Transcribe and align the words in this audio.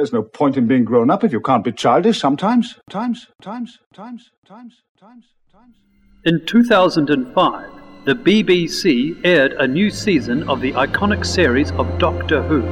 There's 0.00 0.14
no 0.14 0.22
point 0.22 0.56
in 0.56 0.66
being 0.66 0.86
grown 0.86 1.10
up 1.10 1.24
if 1.24 1.32
you 1.32 1.42
can't 1.42 1.62
be 1.62 1.72
childish 1.72 2.18
sometimes. 2.18 2.80
Times, 2.88 3.26
times, 3.42 3.80
times, 3.92 4.30
times, 4.46 4.82
times, 4.98 5.26
times. 5.52 5.76
In 6.24 6.40
2005, 6.46 7.70
the 8.06 8.14
BBC 8.14 9.20
aired 9.26 9.52
a 9.52 9.68
new 9.68 9.90
season 9.90 10.48
of 10.48 10.62
the 10.62 10.72
iconic 10.72 11.26
series 11.26 11.70
of 11.72 11.98
Doctor 11.98 12.40
Who. 12.42 12.62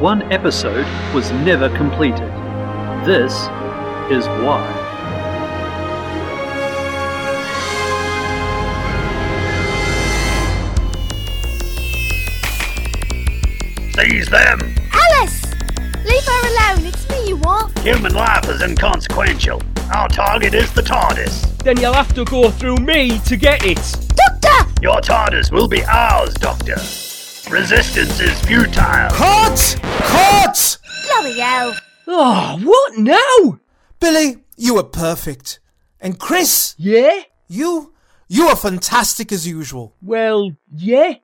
One 0.00 0.22
episode 0.32 0.86
was 1.12 1.32
never 1.32 1.68
completed. 1.76 2.30
This 3.04 3.32
is 4.08 4.28
why. 4.44 4.62
Seize 13.96 14.28
them! 14.28 14.85
Human 17.86 18.14
life 18.14 18.48
is 18.48 18.62
inconsequential. 18.62 19.62
Our 19.94 20.08
target 20.08 20.54
is 20.54 20.72
the 20.72 20.82
TARDIS. 20.82 21.56
Then 21.58 21.76
you'll 21.76 21.92
have 21.92 22.12
to 22.16 22.24
go 22.24 22.50
through 22.50 22.78
me 22.78 23.20
to 23.20 23.36
get 23.36 23.64
it. 23.64 23.76
Doctor! 24.16 24.72
Your 24.82 25.00
TARDIS 25.00 25.52
will 25.52 25.68
be 25.68 25.84
ours, 25.84 26.34
Doctor. 26.34 26.74
Resistance 27.48 28.18
is 28.18 28.40
futile. 28.40 29.08
Cut! 29.10 29.78
Cut! 29.82 30.78
Bloody 31.06 31.38
hell. 31.38 31.76
Oh, 32.08 32.58
what 32.64 32.98
now? 32.98 33.60
Billy, 34.00 34.38
you 34.56 34.74
were 34.74 34.82
perfect. 34.82 35.60
And 36.00 36.18
Chris, 36.18 36.74
Yeah? 36.78 37.20
you, 37.46 37.94
you 38.26 38.48
were 38.48 38.56
fantastic 38.56 39.30
as 39.30 39.46
usual. 39.46 39.94
Well, 40.02 40.56
yeah. 40.74 41.14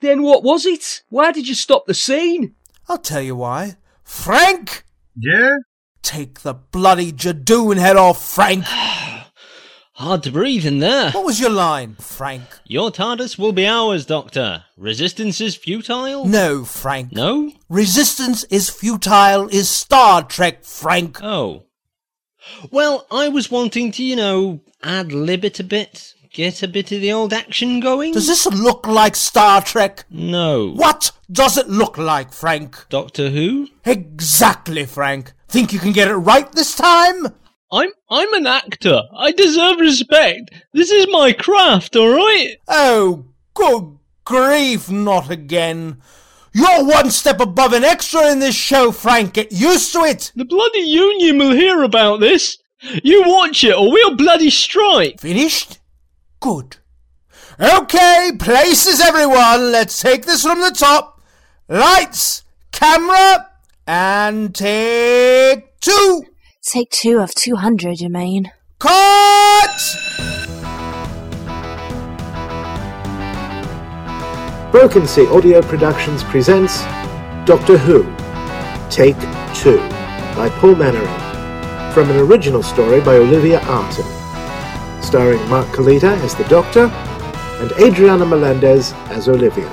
Then 0.00 0.22
what 0.22 0.42
was 0.42 0.66
it? 0.66 1.04
Why 1.10 1.30
did 1.30 1.46
you 1.46 1.54
stop 1.54 1.86
the 1.86 1.94
scene? 1.94 2.56
I'll 2.88 2.98
tell 2.98 3.22
you 3.22 3.36
why. 3.36 3.76
Frank! 4.02 4.84
Yeah? 5.16 5.58
Take 6.02 6.40
the 6.40 6.54
bloody 6.54 7.12
Judoon 7.12 7.78
head 7.78 7.96
off, 7.96 8.24
Frank! 8.24 8.64
Hard 9.94 10.22
to 10.24 10.32
breathe 10.32 10.66
in 10.66 10.80
there. 10.80 11.12
What 11.12 11.24
was 11.24 11.38
your 11.38 11.50
line, 11.50 11.94
Frank? 12.00 12.42
Your 12.64 12.90
TARDIS 12.90 13.38
will 13.38 13.52
be 13.52 13.66
ours, 13.66 14.04
Doctor. 14.04 14.64
Resistance 14.76 15.40
is 15.40 15.54
futile? 15.54 16.26
No, 16.26 16.64
Frank. 16.64 17.12
No? 17.12 17.52
Resistance 17.68 18.42
is 18.44 18.68
futile 18.68 19.48
is 19.48 19.70
Star 19.70 20.24
Trek, 20.24 20.64
Frank. 20.64 21.22
Oh. 21.22 21.66
Well, 22.70 23.06
I 23.10 23.28
was 23.28 23.50
wanting 23.50 23.92
to, 23.92 24.02
you 24.02 24.16
know, 24.16 24.60
ad 24.82 25.12
lib 25.12 25.44
it 25.44 25.60
a 25.60 25.64
bit. 25.64 26.14
Get 26.32 26.62
a 26.62 26.68
bit 26.68 26.90
of 26.92 27.02
the 27.02 27.12
old 27.12 27.34
action 27.34 27.78
going. 27.78 28.14
Does 28.14 28.26
this 28.26 28.46
look 28.46 28.86
like 28.86 29.14
Star 29.14 29.60
Trek? 29.60 30.06
No. 30.08 30.72
What 30.72 31.10
does 31.30 31.58
it 31.58 31.68
look 31.68 31.98
like, 31.98 32.32
Frank? 32.32 32.86
Doctor 32.88 33.28
Who? 33.28 33.68
Exactly, 33.84 34.86
Frank. 34.86 35.34
Think 35.48 35.74
you 35.74 35.78
can 35.78 35.92
get 35.92 36.08
it 36.08 36.14
right 36.14 36.50
this 36.52 36.74
time? 36.74 37.26
I'm 37.70 37.90
I'm 38.08 38.32
an 38.32 38.46
actor. 38.46 39.02
I 39.14 39.32
deserve 39.32 39.80
respect. 39.80 40.52
This 40.72 40.90
is 40.90 41.06
my 41.10 41.34
craft, 41.34 41.96
all 41.96 42.08
right? 42.08 42.56
Oh, 42.66 43.26
good 43.52 43.98
grief, 44.24 44.90
not 44.90 45.30
again. 45.30 46.00
You're 46.54 46.84
one 46.86 47.10
step 47.10 47.40
above 47.40 47.74
an 47.74 47.84
extra 47.84 48.32
in 48.32 48.38
this 48.38 48.54
show, 48.54 48.90
Frank. 48.90 49.34
Get 49.34 49.52
used 49.52 49.92
to 49.92 49.98
it. 50.00 50.32
The 50.34 50.46
bloody 50.46 50.80
union 50.80 51.36
will 51.36 51.52
hear 51.52 51.82
about 51.82 52.20
this. 52.20 52.56
You 53.04 53.22
watch 53.26 53.64
it, 53.64 53.76
or 53.76 53.92
we'll 53.92 54.16
bloody 54.16 54.48
strike. 54.48 55.20
Finished? 55.20 55.78
Good. 56.42 56.78
Okay, 57.60 58.32
places 58.36 59.00
everyone. 59.00 59.70
Let's 59.70 60.02
take 60.02 60.26
this 60.26 60.42
from 60.42 60.60
the 60.60 60.72
top. 60.72 61.22
Lights, 61.68 62.42
camera, 62.72 63.48
and 63.86 64.52
take 64.52 65.78
two. 65.78 66.24
Take 66.60 66.90
two 66.90 67.20
of 67.20 67.32
200, 67.36 68.00
you 68.00 68.08
mean? 68.08 68.50
Cut! 68.80 69.70
Broken 74.72 75.06
Sea 75.06 75.28
Audio 75.28 75.62
Productions 75.62 76.24
presents 76.24 76.82
Doctor 77.46 77.78
Who 77.78 78.02
Take 78.90 79.20
Two 79.54 79.78
by 80.34 80.48
Paul 80.58 80.74
Mannering 80.74 81.92
from 81.92 82.10
an 82.10 82.16
original 82.16 82.64
story 82.64 83.00
by 83.00 83.16
Olivia 83.16 83.60
Arton, 83.60 84.21
starring 85.02 85.46
Mark 85.48 85.66
Kalita 85.68 86.16
as 86.22 86.34
the 86.34 86.44
Doctor 86.44 86.86
and 87.60 87.72
Adriana 87.72 88.24
Melendez 88.24 88.92
as 89.10 89.28
Olivia. 89.28 89.68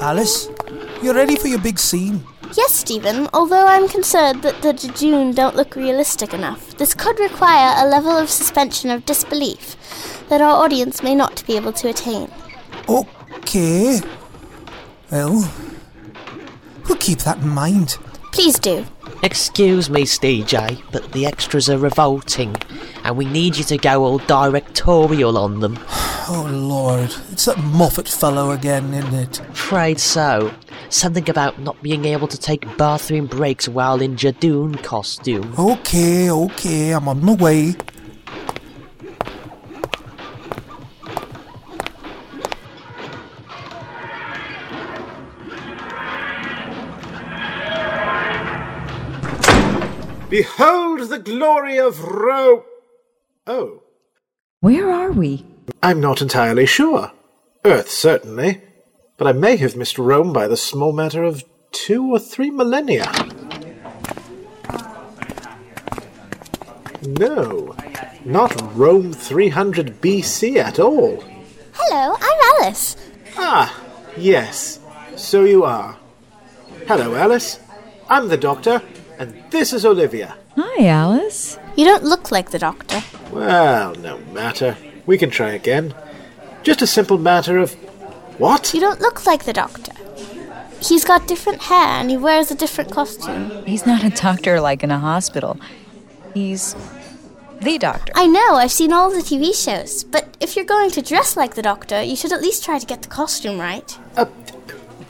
Alice, 0.00 0.50
you're 1.02 1.14
ready 1.14 1.36
for 1.36 1.48
your 1.48 1.58
big 1.60 1.78
scene? 1.78 2.22
Yes, 2.56 2.72
Stephen, 2.72 3.28
although 3.34 3.66
I'm 3.66 3.88
concerned 3.88 4.42
that 4.42 4.62
the 4.62 4.72
Judoon 4.72 5.34
don't 5.34 5.56
look 5.56 5.74
realistic 5.74 6.32
enough, 6.32 6.76
this 6.76 6.94
could 6.94 7.18
require 7.18 7.74
a 7.84 7.88
level 7.88 8.12
of 8.12 8.30
suspension 8.30 8.90
of 8.90 9.04
disbelief 9.04 9.76
that 10.28 10.40
our 10.40 10.62
audience 10.64 11.02
may 11.02 11.16
not 11.16 11.44
be 11.48 11.56
able 11.56 11.72
to 11.72 11.88
attain. 11.88 12.30
Okay. 12.88 14.00
Well, 15.10 15.52
we'll 16.88 16.98
keep 16.98 17.18
that 17.20 17.38
in 17.38 17.48
mind. 17.48 17.98
Please 18.30 18.60
do. 18.60 18.86
Excuse 19.24 19.90
me, 19.90 20.04
DJ, 20.04 20.80
but 20.92 21.10
the 21.10 21.26
extras 21.26 21.68
are 21.68 21.78
revolting, 21.78 22.54
and 23.02 23.16
we 23.16 23.24
need 23.24 23.56
you 23.56 23.64
to 23.64 23.78
go 23.78 24.04
all 24.04 24.18
directorial 24.18 25.36
on 25.38 25.58
them. 25.58 25.76
Oh, 26.26 26.48
Lord. 26.50 27.14
It's 27.32 27.44
that 27.44 27.58
Moffat 27.58 28.08
fellow 28.08 28.52
again, 28.52 28.94
isn't 28.94 29.12
it? 29.14 29.40
Afraid 29.40 30.00
so. 30.00 30.54
Something 30.88 31.28
about 31.28 31.58
not 31.58 31.82
being 31.82 32.06
able 32.06 32.28
to 32.28 32.38
take 32.38 32.78
bathroom 32.78 33.26
breaks 33.26 33.68
while 33.68 34.00
in 34.00 34.16
Judoon 34.16 34.82
costume. 34.82 35.54
Okay, 35.58 36.30
okay, 36.30 36.92
I'm 36.92 37.08
on 37.08 37.22
my 37.22 37.34
way. 37.34 37.74
Behold 50.30 51.00
the 51.10 51.20
glory 51.22 51.78
of 51.78 52.02
Ro. 52.02 52.64
Oh, 53.46 53.82
Where 54.60 54.90
are 54.90 55.12
we? 55.12 55.53
I'm 55.82 56.00
not 56.00 56.22
entirely 56.22 56.66
sure. 56.66 57.12
Earth, 57.64 57.90
certainly. 57.90 58.62
But 59.16 59.26
I 59.28 59.32
may 59.32 59.56
have 59.56 59.76
missed 59.76 59.98
Rome 59.98 60.32
by 60.32 60.48
the 60.48 60.56
small 60.56 60.92
matter 60.92 61.22
of 61.22 61.44
two 61.70 62.12
or 62.12 62.18
three 62.18 62.50
millennia. 62.50 63.10
No, 67.02 67.76
not 68.24 68.54
Rome 68.74 69.12
300 69.12 70.00
BC 70.00 70.56
at 70.56 70.78
all. 70.78 71.22
Hello, 71.74 72.16
I'm 72.20 72.62
Alice. 72.62 72.96
Ah, 73.36 73.78
yes, 74.16 74.80
so 75.16 75.44
you 75.44 75.64
are. 75.64 75.96
Hello, 76.88 77.14
Alice. 77.14 77.60
I'm 78.08 78.28
the 78.28 78.36
Doctor, 78.36 78.82
and 79.18 79.42
this 79.50 79.72
is 79.72 79.84
Olivia. 79.84 80.36
Hi, 80.56 80.86
Alice. 80.86 81.58
You 81.76 81.84
don't 81.84 82.04
look 82.04 82.30
like 82.30 82.50
the 82.50 82.58
Doctor. 82.58 83.02
Well, 83.30 83.94
no 83.96 84.18
matter. 84.32 84.76
We 85.06 85.18
can 85.18 85.30
try 85.30 85.50
again. 85.50 85.94
Just 86.62 86.82
a 86.82 86.86
simple 86.86 87.18
matter 87.18 87.58
of. 87.58 87.72
What? 88.38 88.74
You 88.74 88.80
don't 88.80 89.00
look 89.00 89.26
like 89.26 89.44
the 89.44 89.52
Doctor. 89.52 89.92
He's 90.80 91.04
got 91.04 91.26
different 91.26 91.62
hair 91.62 92.00
and 92.00 92.10
he 92.10 92.16
wears 92.16 92.50
a 92.50 92.54
different 92.54 92.90
costume. 92.90 93.64
He's 93.64 93.86
not 93.86 94.04
a 94.04 94.10
doctor 94.10 94.60
like 94.60 94.82
in 94.82 94.90
a 94.90 94.98
hospital. 94.98 95.56
He's 96.34 96.76
the 97.62 97.78
doctor. 97.78 98.12
I 98.14 98.26
know, 98.26 98.56
I've 98.56 98.72
seen 98.72 98.92
all 98.92 99.10
the 99.10 99.22
TV 99.22 99.54
shows, 99.54 100.04
but 100.04 100.36
if 100.40 100.56
you're 100.56 100.64
going 100.66 100.90
to 100.90 101.00
dress 101.00 101.36
like 101.36 101.54
the 101.54 101.62
Doctor, 101.62 102.02
you 102.02 102.16
should 102.16 102.32
at 102.32 102.42
least 102.42 102.64
try 102.64 102.78
to 102.78 102.84
get 102.86 103.00
the 103.02 103.08
costume 103.08 103.58
right. 103.58 103.98
Uh, 104.16 104.26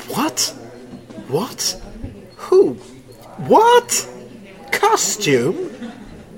what? 0.09 0.55
What? 1.29 1.83
Who? 2.37 2.75
What? 3.49 4.09
Costume? 4.71 5.71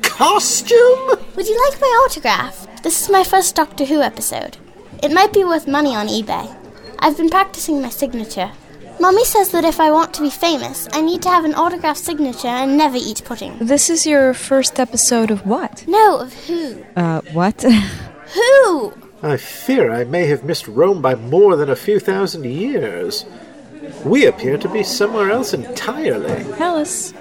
Costume? 0.03 1.19
Would 1.37 1.47
you 1.47 1.69
like 1.69 1.81
my 1.81 2.07
autograph? 2.07 2.66
This 2.87 3.03
is 3.03 3.11
my 3.11 3.25
first 3.25 3.57
Doctor 3.57 3.85
Who 3.85 4.01
episode. 4.01 4.59
It 5.03 5.11
might 5.11 5.33
be 5.33 5.43
worth 5.43 5.67
money 5.67 5.97
on 5.97 6.07
eBay. 6.07 6.57
I've 7.01 7.17
been 7.17 7.29
practicing 7.29 7.83
my 7.83 7.89
signature. 7.89 8.53
Mummy 9.01 9.25
says 9.25 9.49
that 9.49 9.65
if 9.65 9.81
I 9.81 9.91
want 9.91 10.15
to 10.15 10.23
be 10.23 10.31
famous, 10.31 10.87
I 10.93 11.01
need 11.01 11.21
to 11.23 11.29
have 11.29 11.45
an 11.45 11.57
autographed 11.57 11.99
signature 11.99 12.47
and 12.47 12.79
never 12.79 12.97
eat 12.97 13.23
pudding. 13.25 13.59
This 13.59 13.91
is 13.91 14.07
your 14.07 14.33
first 14.35 14.79
episode 14.79 15.33
of 15.33 15.45
what? 15.45 15.85
No, 15.89 16.21
of 16.21 16.33
who? 16.47 16.85
Uh, 16.95 17.23
what? 17.33 17.61
Who? 18.35 18.93
I 19.21 19.37
fear 19.37 19.91
I 19.91 20.05
may 20.05 20.27
have 20.27 20.45
missed 20.45 20.69
Rome 20.69 21.03
by 21.03 21.17
more 21.17 21.57
than 21.57 21.69
a 21.69 21.75
few 21.75 21.99
thousand 21.99 22.45
years. 22.45 23.25
We 24.05 24.27
appear 24.27 24.59
to 24.59 24.69
be 24.69 24.85
somewhere 24.85 25.33
else 25.33 25.53
entirely. 25.53 26.53
Alice, 26.61 27.13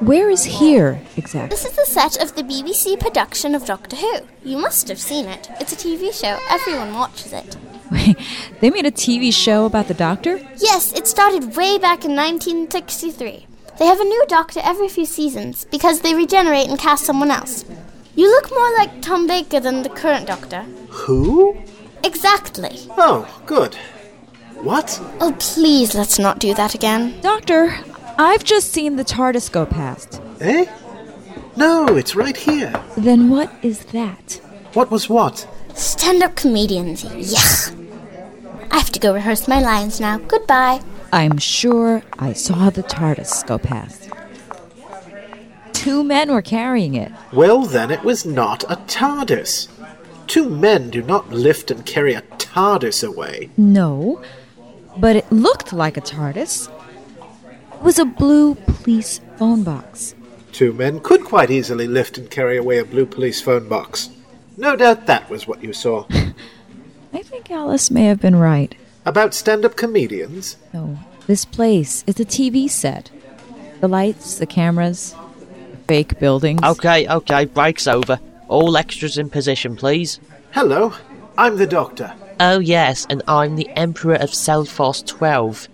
where 0.00 0.30
is 0.30 0.44
here 0.44 1.00
exactly? 1.16 1.48
This 1.48 1.64
is 1.64 1.72
the 1.72 1.84
set 1.86 2.22
of 2.22 2.34
the 2.34 2.42
BBC 2.42 2.98
production 2.98 3.54
of 3.54 3.64
Doctor 3.64 3.96
Who. 3.96 4.20
You 4.44 4.58
must 4.58 4.88
have 4.88 4.98
seen 4.98 5.26
it. 5.26 5.48
It's 5.60 5.72
a 5.72 5.76
TV 5.76 6.12
show. 6.12 6.38
Everyone 6.50 6.94
watches 6.94 7.32
it. 7.32 7.56
Wait, 7.90 8.18
they 8.60 8.70
made 8.70 8.86
a 8.86 8.90
TV 8.90 9.32
show 9.32 9.64
about 9.64 9.88
the 9.88 9.94
doctor? 9.94 10.38
Yes, 10.58 10.92
it 10.92 11.06
started 11.06 11.56
way 11.56 11.78
back 11.78 12.04
in 12.04 12.14
1963. 12.14 13.46
They 13.78 13.86
have 13.86 14.00
a 14.00 14.04
new 14.04 14.24
doctor 14.28 14.60
every 14.62 14.88
few 14.88 15.06
seasons 15.06 15.64
because 15.70 16.00
they 16.00 16.14
regenerate 16.14 16.68
and 16.68 16.78
cast 16.78 17.04
someone 17.04 17.30
else. 17.30 17.64
You 18.14 18.28
look 18.28 18.50
more 18.50 18.72
like 18.76 19.00
Tom 19.00 19.26
Baker 19.26 19.60
than 19.60 19.82
the 19.82 19.88
current 19.88 20.26
doctor. 20.26 20.62
Who? 20.90 21.56
Exactly. 22.02 22.80
Oh, 22.96 23.26
good. 23.46 23.76
What? 24.60 25.00
Oh, 25.20 25.34
please, 25.38 25.94
let's 25.94 26.18
not 26.18 26.40
do 26.40 26.52
that 26.54 26.74
again. 26.74 27.20
Doctor, 27.20 27.78
I've 28.20 28.42
just 28.42 28.72
seen 28.72 28.96
the 28.96 29.04
TARDIS 29.04 29.50
go 29.52 29.64
past. 29.64 30.20
Eh? 30.40 30.66
No, 31.56 31.86
it's 31.96 32.16
right 32.16 32.36
here. 32.36 32.72
Then 32.96 33.30
what 33.30 33.52
is 33.62 33.84
that? 33.86 34.40
What 34.72 34.90
was 34.90 35.08
what? 35.08 35.48
Stand 35.74 36.24
up 36.24 36.34
comedians. 36.34 37.04
Yuck. 37.04 37.74
I 38.72 38.76
have 38.76 38.90
to 38.90 38.98
go 38.98 39.14
rehearse 39.14 39.46
my 39.46 39.60
lines 39.60 40.00
now. 40.00 40.18
Goodbye. 40.18 40.80
I'm 41.12 41.38
sure 41.38 42.02
I 42.18 42.32
saw 42.32 42.70
the 42.70 42.82
TARDIS 42.82 43.46
go 43.46 43.56
past. 43.56 44.10
Two 45.72 46.02
men 46.02 46.32
were 46.32 46.42
carrying 46.42 46.94
it. 46.94 47.12
Well, 47.32 47.62
then 47.62 47.92
it 47.92 48.02
was 48.02 48.26
not 48.26 48.64
a 48.64 48.76
TARDIS. 48.88 49.68
Two 50.26 50.50
men 50.50 50.90
do 50.90 51.02
not 51.02 51.30
lift 51.30 51.70
and 51.70 51.86
carry 51.86 52.14
a 52.14 52.22
TARDIS 52.22 53.06
away. 53.06 53.50
No, 53.56 54.20
but 54.96 55.14
it 55.14 55.30
looked 55.30 55.72
like 55.72 55.96
a 55.96 56.00
TARDIS. 56.02 56.68
It 57.78 57.84
was 57.84 58.00
a 58.00 58.04
blue 58.04 58.56
police 58.56 59.20
phone 59.36 59.62
box. 59.62 60.16
Two 60.50 60.72
men 60.72 60.98
could 60.98 61.22
quite 61.24 61.48
easily 61.48 61.86
lift 61.86 62.18
and 62.18 62.28
carry 62.28 62.56
away 62.56 62.78
a 62.78 62.84
blue 62.84 63.06
police 63.06 63.40
phone 63.40 63.68
box. 63.68 64.10
No 64.56 64.74
doubt 64.74 65.06
that 65.06 65.30
was 65.30 65.46
what 65.46 65.62
you 65.62 65.72
saw. 65.72 66.04
I 67.12 67.22
think 67.22 67.52
Alice 67.52 67.88
may 67.88 68.06
have 68.06 68.20
been 68.20 68.34
right. 68.34 68.74
About 69.06 69.32
stand 69.32 69.64
up 69.64 69.76
comedians? 69.76 70.56
No, 70.74 70.98
this 71.28 71.44
place 71.44 72.02
is 72.08 72.18
a 72.18 72.24
TV 72.24 72.68
set. 72.68 73.12
The 73.80 73.86
lights, 73.86 74.38
the 74.38 74.46
cameras, 74.46 75.14
the 75.70 75.76
fake 75.86 76.18
buildings. 76.18 76.60
Okay, 76.64 77.08
okay, 77.08 77.44
break's 77.44 77.86
over. 77.86 78.18
All 78.48 78.76
extras 78.76 79.18
in 79.18 79.30
position, 79.30 79.76
please. 79.76 80.18
Hello, 80.50 80.94
I'm 81.38 81.58
the 81.58 81.66
doctor. 81.66 82.12
Oh, 82.40 82.58
yes, 82.58 83.06
and 83.08 83.22
I'm 83.28 83.54
the 83.54 83.68
Emperor 83.76 84.16
of 84.16 84.30
Selphos 84.30 85.06
12. 85.06 85.68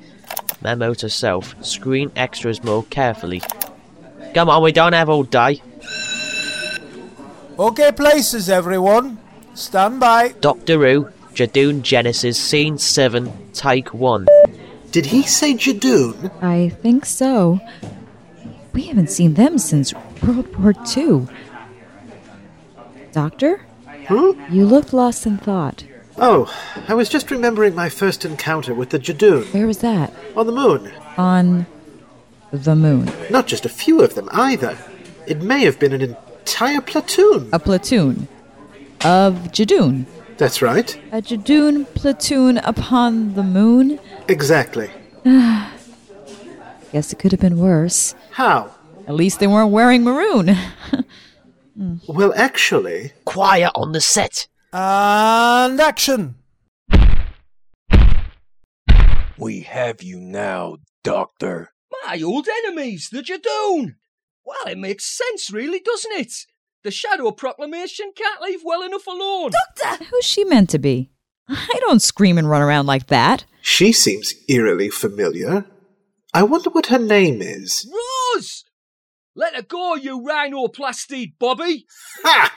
Memo 0.64 0.94
to 0.94 1.10
self. 1.10 1.54
Screen 1.62 2.10
extras 2.16 2.64
more 2.64 2.84
carefully. 2.84 3.42
Come 4.32 4.48
on, 4.48 4.62
we 4.62 4.72
don't 4.72 4.94
have 4.94 5.10
all 5.10 5.22
day. 5.22 5.62
Okay, 7.58 7.92
places, 7.92 8.48
everyone. 8.48 9.18
Stand 9.54 10.00
by. 10.00 10.30
Doctor 10.40 10.78
Who, 10.78 11.08
Judoon 11.34 11.82
Genesis, 11.82 12.36
Scene 12.36 12.78
7, 12.78 13.30
Take 13.52 13.94
1. 13.94 14.26
Did 14.90 15.06
he 15.06 15.22
say 15.22 15.54
Judoon? 15.54 16.32
I 16.42 16.70
think 16.70 17.04
so. 17.04 17.60
We 18.72 18.84
haven't 18.84 19.10
seen 19.10 19.34
them 19.34 19.58
since 19.58 19.94
World 20.22 20.56
War 20.56 20.74
II. 20.96 21.28
Doctor? 23.12 23.64
Hmm? 24.08 24.32
You 24.52 24.66
looked 24.66 24.92
lost 24.92 25.26
in 25.26 25.38
thought. 25.38 25.84
Oh, 26.16 26.52
I 26.88 26.94
was 26.94 27.08
just 27.08 27.30
remembering 27.30 27.74
my 27.74 27.88
first 27.88 28.24
encounter 28.24 28.72
with 28.74 28.90
the 28.90 28.98
Judoon. 28.98 29.52
Where 29.52 29.66
was 29.66 29.78
that? 29.78 30.12
On 30.36 30.46
the 30.46 30.52
moon. 30.52 30.92
On 31.16 31.66
the 32.52 32.76
moon. 32.76 33.10
Not 33.30 33.46
just 33.46 33.64
a 33.64 33.68
few 33.68 34.00
of 34.02 34.14
them 34.14 34.28
either. 34.32 34.76
It 35.26 35.42
may 35.42 35.64
have 35.64 35.78
been 35.78 35.92
an 35.92 36.00
entire 36.02 36.80
platoon. 36.80 37.48
A 37.52 37.58
platoon 37.58 38.28
of 39.04 39.34
Judoon. 39.50 40.06
That's 40.36 40.62
right. 40.62 40.94
A 41.12 41.20
Judoon 41.20 41.84
platoon 41.94 42.58
upon 42.58 43.34
the 43.34 43.42
moon? 43.42 43.98
Exactly. 44.28 44.90
Guess 45.24 47.12
it 47.12 47.18
could 47.18 47.32
have 47.32 47.40
been 47.40 47.58
worse. 47.58 48.14
How? 48.30 48.72
At 49.08 49.14
least 49.14 49.40
they 49.40 49.46
weren't 49.46 49.72
wearing 49.72 50.04
maroon. 50.04 50.56
Hmm. 51.76 51.96
Well, 52.06 52.32
actually. 52.36 53.14
Quiet 53.24 53.72
on 53.74 53.90
the 53.90 54.00
set. 54.00 54.46
And 54.76 55.80
action. 55.80 56.34
We 59.38 59.60
have 59.60 60.02
you 60.02 60.18
now, 60.18 60.78
Doctor. 61.04 61.70
My 62.04 62.20
old 62.20 62.48
enemies, 62.48 63.08
the 63.12 63.22
Judoon! 63.22 63.94
Well, 64.44 64.66
it 64.66 64.76
makes 64.76 65.04
sense, 65.04 65.52
really, 65.52 65.78
doesn't 65.78 66.14
it? 66.14 66.32
The 66.82 66.90
Shadow 66.90 67.30
Proclamation 67.30 68.10
can't 68.16 68.42
leave 68.42 68.62
well 68.64 68.82
enough 68.82 69.06
alone. 69.06 69.52
Doctor! 69.52 70.06
Who's 70.06 70.24
she 70.24 70.42
meant 70.42 70.70
to 70.70 70.80
be? 70.80 71.12
I 71.48 71.78
don't 71.78 72.02
scream 72.02 72.36
and 72.36 72.50
run 72.50 72.60
around 72.60 72.86
like 72.86 73.06
that. 73.06 73.44
She 73.62 73.92
seems 73.92 74.34
eerily 74.48 74.90
familiar. 74.90 75.66
I 76.32 76.42
wonder 76.42 76.70
what 76.70 76.86
her 76.86 76.98
name 76.98 77.40
is. 77.40 77.88
Rose! 78.34 78.64
Let 79.36 79.54
her 79.54 79.62
go, 79.62 79.94
you 79.94 80.20
rhinoplastid 80.20 81.34
Bobby! 81.38 81.86
Ha! 82.24 82.52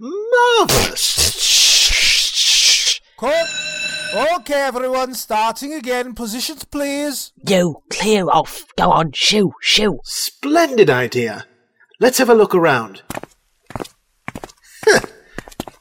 Marvellous! 0.00 1.40
Cut. 3.18 3.46
Okay, 4.38 4.54
everyone, 4.54 5.14
starting 5.14 5.74
again. 5.74 6.14
Positions, 6.14 6.64
please. 6.64 7.32
You, 7.46 7.82
clear 7.90 8.24
off. 8.30 8.64
Go 8.78 8.90
on, 8.90 9.12
shoo, 9.12 9.52
shoo. 9.60 10.00
Splendid 10.04 10.88
idea. 10.88 11.44
Let's 12.00 12.16
have 12.18 12.30
a 12.30 12.34
look 12.34 12.54
around. 12.54 13.02
Huh. 14.86 15.00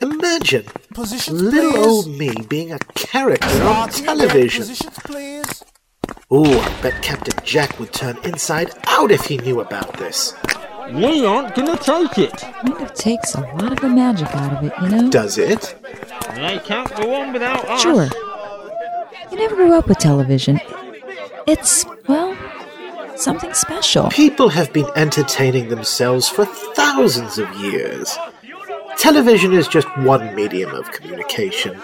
Imagine 0.01 0.65
Positions, 0.93 1.41
little 1.41 1.71
please. 1.71 1.85
old 1.85 2.07
me 2.09 2.33
being 2.49 2.73
a 2.73 2.79
character 2.95 3.47
on 3.63 3.89
Starting 3.89 4.03
again. 4.03 4.17
television. 4.17 4.61
Positions, 4.63 4.99
please. 5.05 5.63
Ooh, 6.31 6.59
I 6.59 6.81
bet 6.81 7.01
Captain 7.01 7.33
Jack 7.45 7.79
would 7.79 7.93
turn 7.93 8.17
inside 8.25 8.71
out 8.87 9.11
if 9.11 9.25
he 9.25 9.37
knew 9.37 9.61
about 9.61 9.93
this. 9.93 10.33
We 10.93 11.25
aren't 11.25 11.55
gonna 11.55 11.77
take 11.77 12.17
it. 12.17 12.37
Kind 12.37 12.81
of 12.81 12.93
takes 12.93 13.35
a 13.35 13.41
lot 13.41 13.71
of 13.71 13.79
the 13.79 13.89
magic 13.89 14.27
out 14.35 14.57
of 14.57 14.63
it, 14.63 14.73
you 14.81 14.89
know? 14.89 15.09
Does 15.09 15.37
it? 15.37 15.75
They 16.35 16.59
can't 16.63 16.93
go 16.95 17.13
on 17.15 17.33
without 17.33 17.65
us. 17.65 17.81
Sure. 17.81 18.07
You 19.31 19.37
never 19.37 19.55
grew 19.55 19.73
up 19.73 19.87
with 19.87 19.99
television. 19.99 20.59
It's, 21.45 21.85
well, 22.07 22.35
something 23.15 23.53
special. 23.53 24.09
People 24.09 24.49
have 24.49 24.73
been 24.73 24.89
entertaining 24.95 25.69
themselves 25.69 26.27
for 26.27 26.45
thousands 26.45 27.37
of 27.37 27.53
years. 27.55 28.17
Television 28.97 29.53
is 29.53 29.67
just 29.67 29.87
one 29.99 30.35
medium 30.35 30.71
of 30.71 30.91
communication, 30.91 31.79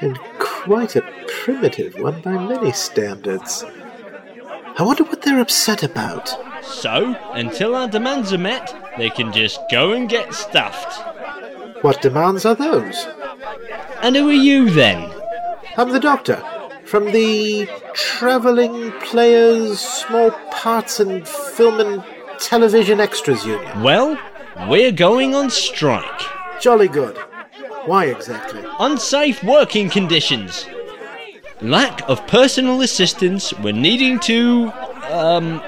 and 0.00 0.18
quite 0.38 0.96
a 0.96 1.02
primitive 1.28 1.94
one 1.98 2.20
by 2.22 2.32
many 2.32 2.72
standards. 2.72 3.64
I 4.78 4.82
wonder 4.82 5.04
what 5.04 5.22
they're 5.22 5.40
upset 5.40 5.82
about. 5.82 6.34
So, 6.62 7.16
until 7.32 7.74
our 7.74 7.88
demands 7.88 8.32
are 8.32 8.38
met, 8.38 8.74
they 8.96 9.10
can 9.10 9.32
just 9.32 9.60
go 9.70 9.92
and 9.92 10.08
get 10.08 10.34
stuffed. 10.34 11.06
What 11.82 12.02
demands 12.02 12.44
are 12.44 12.54
those? 12.54 13.06
And 14.02 14.16
who 14.16 14.28
are 14.28 14.32
you 14.32 14.70
then? 14.70 15.10
I'm 15.76 15.90
the 15.90 16.00
Doctor, 16.00 16.42
from 16.84 17.06
the 17.06 17.68
Travelling 17.94 18.92
Players 19.00 19.80
Small 19.80 20.30
Parts 20.50 21.00
and 21.00 21.26
Film 21.26 21.80
and 21.80 22.04
Television 22.38 23.00
Extras 23.00 23.44
Union. 23.46 23.82
Well, 23.82 24.18
we're 24.68 24.92
going 24.92 25.34
on 25.34 25.50
strike. 25.50 26.22
Jolly 26.60 26.88
good. 26.88 27.16
Why 27.86 28.06
exactly? 28.06 28.62
Unsafe 28.78 29.42
working 29.42 29.88
conditions. 29.88 30.66
Lack 31.62 32.06
of 32.08 32.26
personal 32.26 32.82
assistance 32.82 33.50
when 33.58 33.80
needing 33.80 34.18
to, 34.20 34.72
um, 35.10 35.62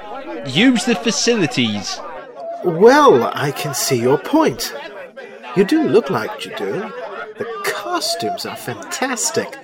use 0.46 0.84
the 0.84 0.94
facilities. 0.94 2.00
Well, 2.64 3.30
I 3.34 3.52
can 3.52 3.74
see 3.74 4.00
your 4.00 4.18
point. 4.18 4.74
You 5.56 5.64
do 5.64 5.88
look 5.88 6.10
like 6.10 6.30
Judoon. 6.40 6.92
The 7.38 7.46
costumes 7.64 8.46
are 8.46 8.56
fantastic. 8.56 9.58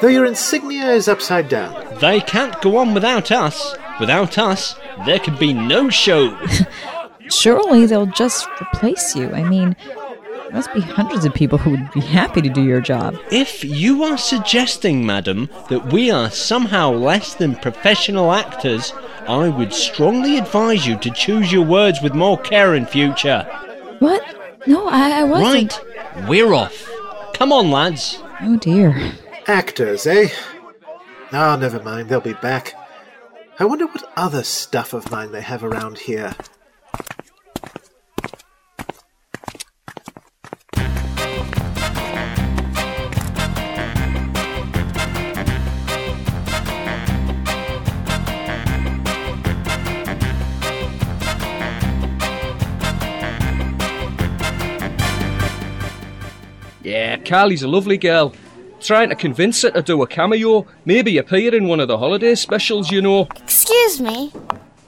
Though 0.00 0.08
your 0.08 0.24
insignia 0.24 0.90
is 0.90 1.08
upside 1.08 1.48
down. 1.48 1.98
They 2.00 2.20
can't 2.20 2.60
go 2.60 2.76
on 2.76 2.94
without 2.94 3.30
us. 3.32 3.76
Without 3.98 4.38
us, 4.38 4.76
there 5.06 5.18
can 5.18 5.36
be 5.36 5.52
no 5.52 5.88
show. 5.88 6.38
Surely 7.28 7.86
they'll 7.86 8.06
just 8.06 8.46
replace 8.60 9.16
you. 9.16 9.30
I 9.32 9.42
mean, 9.42 9.74
there 9.84 10.05
must 10.52 10.72
be 10.72 10.80
hundreds 10.80 11.24
of 11.24 11.34
people 11.34 11.58
who 11.58 11.70
would 11.70 11.90
be 11.92 12.00
happy 12.00 12.40
to 12.42 12.48
do 12.48 12.62
your 12.62 12.80
job. 12.80 13.18
If 13.30 13.64
you 13.64 14.04
are 14.04 14.18
suggesting, 14.18 15.04
madam, 15.04 15.48
that 15.68 15.92
we 15.92 16.10
are 16.10 16.30
somehow 16.30 16.90
less 16.92 17.34
than 17.34 17.56
professional 17.56 18.32
actors, 18.32 18.92
I 19.28 19.48
would 19.48 19.72
strongly 19.72 20.38
advise 20.38 20.86
you 20.86 20.96
to 20.98 21.10
choose 21.10 21.52
your 21.52 21.64
words 21.64 22.00
with 22.02 22.14
more 22.14 22.38
care 22.38 22.74
in 22.74 22.86
future. 22.86 23.42
What? 23.98 24.22
No, 24.66 24.88
I, 24.88 25.20
I 25.20 25.24
wasn't. 25.24 25.80
Right, 25.80 26.28
we're 26.28 26.52
off. 26.52 26.90
Come 27.34 27.52
on, 27.52 27.70
lads. 27.70 28.22
Oh 28.40 28.56
dear. 28.56 29.12
Actors, 29.46 30.06
eh? 30.06 30.28
Ah, 31.32 31.56
never 31.56 31.82
mind, 31.82 32.08
they'll 32.08 32.20
be 32.20 32.34
back. 32.34 32.74
I 33.58 33.64
wonder 33.64 33.86
what 33.86 34.12
other 34.16 34.42
stuff 34.42 34.92
of 34.92 35.10
mine 35.10 35.32
they 35.32 35.40
have 35.40 35.64
around 35.64 35.98
here. 35.98 36.34
Yeah, 56.86 57.16
Carly's 57.16 57.64
a 57.64 57.68
lovely 57.68 57.98
girl. 57.98 58.32
Trying 58.78 59.08
to 59.08 59.16
convince 59.16 59.62
her 59.62 59.72
to 59.72 59.82
do 59.82 60.02
a 60.02 60.06
cameo, 60.06 60.68
maybe 60.84 61.18
appear 61.18 61.52
in 61.52 61.66
one 61.66 61.80
of 61.80 61.88
the 61.88 61.98
holiday 61.98 62.36
specials, 62.36 62.92
you 62.92 63.02
know. 63.02 63.26
Excuse 63.42 64.00
me. 64.00 64.32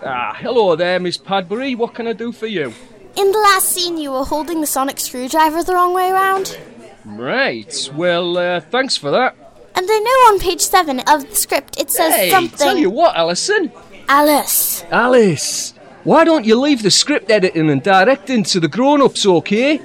Ah, 0.04 0.32
hello 0.38 0.76
there, 0.76 1.00
Miss 1.00 1.18
Padbury. 1.18 1.76
What 1.76 1.94
can 1.94 2.06
I 2.06 2.12
do 2.12 2.30
for 2.30 2.46
you? 2.46 2.72
In 3.16 3.32
the 3.32 3.38
last 3.38 3.70
scene, 3.70 3.98
you 3.98 4.12
were 4.12 4.24
holding 4.24 4.60
the 4.60 4.66
sonic 4.68 5.00
screwdriver 5.00 5.64
the 5.64 5.74
wrong 5.74 5.92
way 5.92 6.08
around. 6.08 6.56
Right. 7.04 7.90
Well, 7.96 8.38
uh, 8.38 8.60
thanks 8.60 8.96
for 8.96 9.10
that. 9.10 9.34
And 9.74 9.88
I 9.90 9.98
know 9.98 10.32
on 10.32 10.38
page 10.38 10.60
7 10.60 11.00
of 11.00 11.28
the 11.28 11.34
script 11.34 11.80
it 11.80 11.90
says 11.90 12.12
something. 12.12 12.20
hey, 12.20 12.30
something. 12.30 12.58
tell 12.58 12.76
you 12.76 12.90
what, 12.90 13.16
Alison. 13.16 13.72
Alice. 14.08 14.84
Alice, 14.92 15.74
why 16.04 16.22
don't 16.22 16.44
you 16.44 16.60
leave 16.60 16.84
the 16.84 16.92
script 16.92 17.28
editing 17.28 17.68
and 17.68 17.82
directing 17.82 18.44
to 18.44 18.60
the 18.60 18.68
grown-ups, 18.68 19.26
okay? 19.26 19.80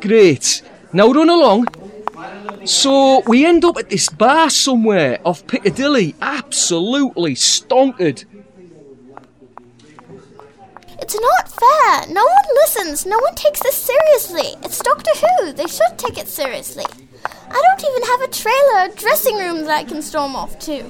Great. 0.00 0.62
Now 0.94 1.10
run 1.10 1.28
along. 1.28 1.66
So 2.64 3.20
we 3.26 3.44
end 3.44 3.64
up 3.64 3.76
at 3.76 3.90
this 3.90 4.08
bar 4.08 4.48
somewhere 4.48 5.18
off 5.24 5.44
Piccadilly, 5.48 6.14
absolutely 6.22 7.34
stonkered. 7.34 8.24
It's 11.00 11.20
not 11.20 11.48
fair. 11.50 12.14
No 12.14 12.24
one 12.24 12.44
listens. 12.62 13.06
No 13.06 13.18
one 13.18 13.34
takes 13.34 13.60
this 13.60 13.74
seriously. 13.74 14.54
It's 14.62 14.78
Doctor 14.78 15.10
Who. 15.18 15.52
They 15.52 15.66
should 15.66 15.98
take 15.98 16.16
it 16.16 16.28
seriously. 16.28 16.86
I 17.26 17.60
don't 17.60 17.90
even 17.90 18.02
have 18.10 18.20
a 18.22 18.28
trailer 18.28 18.88
or 18.88 18.94
dressing 18.94 19.36
room 19.36 19.64
that 19.64 19.76
I 19.76 19.82
can 19.82 20.00
storm 20.00 20.36
off 20.36 20.60
to. 20.60 20.84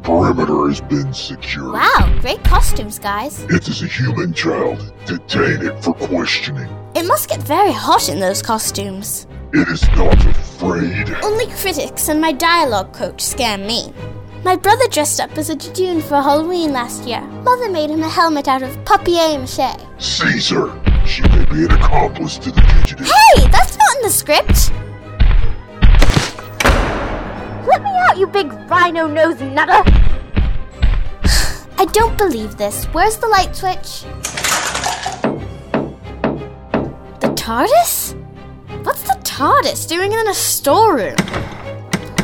The 0.00 0.06
perimeter 0.06 0.68
has 0.68 0.80
been 0.80 1.12
secured. 1.12 1.74
Wow, 1.74 2.18
great 2.20 2.42
costumes, 2.42 2.98
guys. 2.98 3.42
It 3.50 3.68
is 3.68 3.82
a 3.82 3.86
human 3.86 4.32
child. 4.32 4.94
Detain 5.04 5.60
it 5.60 5.84
for 5.84 5.92
questioning. 5.92 6.68
It 6.94 7.06
must 7.06 7.28
get 7.28 7.42
very 7.42 7.72
hot 7.72 8.08
in 8.08 8.18
those 8.18 8.40
costumes. 8.40 9.26
It 9.52 9.68
is 9.68 9.86
not 9.88 10.14
afraid. 10.24 11.14
Only 11.22 11.46
critics 11.48 12.08
and 12.08 12.18
my 12.18 12.32
dialogue 12.32 12.94
coach 12.94 13.20
scare 13.20 13.58
me. 13.58 13.92
My 14.42 14.56
brother 14.56 14.88
dressed 14.88 15.20
up 15.20 15.36
as 15.36 15.50
a 15.50 15.54
Judoon 15.54 16.02
for 16.02 16.22
Halloween 16.22 16.72
last 16.72 17.04
year. 17.06 17.20
Mother 17.20 17.68
made 17.68 17.90
him 17.90 18.02
a 18.02 18.08
helmet 18.08 18.48
out 18.48 18.62
of 18.62 18.70
papier-mâché. 18.86 20.00
Caesar. 20.00 20.80
She 21.04 21.22
may 21.24 21.44
be 21.44 21.64
an 21.64 21.72
accomplice 21.72 22.38
to 22.38 22.50
the 22.50 22.62
fugitive. 22.62 23.06
Hey, 23.06 23.48
that's 23.50 23.76
not 23.76 23.96
in 23.96 24.02
the 24.02 24.10
script. 24.10 24.72
You 28.20 28.26
big 28.26 28.52
rhino 28.68 29.06
nosed 29.06 29.40
nutter! 29.40 29.82
I 31.78 31.86
don't 31.90 32.18
believe 32.18 32.58
this. 32.58 32.84
Where's 32.92 33.16
the 33.16 33.26
light 33.26 33.56
switch? 33.56 34.04
The 37.20 37.32
TARDIS? 37.34 38.14
What's 38.84 39.02
the 39.04 39.18
TARDIS 39.24 39.88
doing 39.88 40.12
in 40.12 40.28
a 40.28 40.34
storeroom? 40.34 41.16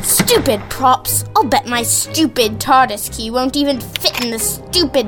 Stupid 0.02 0.60
props. 0.68 1.24
I'll 1.34 1.44
bet 1.44 1.66
my 1.66 1.82
stupid 1.82 2.60
TARDIS 2.60 3.16
key 3.16 3.30
won't 3.30 3.56
even 3.56 3.80
fit 3.80 4.22
in 4.22 4.30
the 4.30 4.38
stupid. 4.38 5.06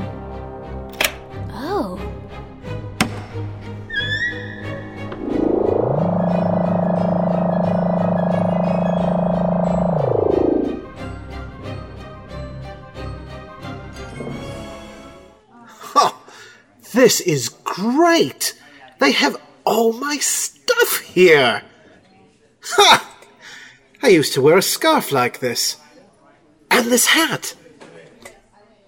This 17.09 17.23
is 17.23 17.49
great! 17.49 18.53
They 18.99 19.13
have 19.13 19.41
all 19.65 19.95
my 19.95 20.19
stuff 20.19 20.99
here! 20.99 21.63
Ha! 22.63 23.17
I 24.03 24.09
used 24.09 24.35
to 24.35 24.43
wear 24.43 24.59
a 24.59 24.63
scarf 24.63 25.11
like 25.11 25.39
this. 25.39 25.79
And 26.71 26.93
this 26.93 27.07
hat! 27.07 27.55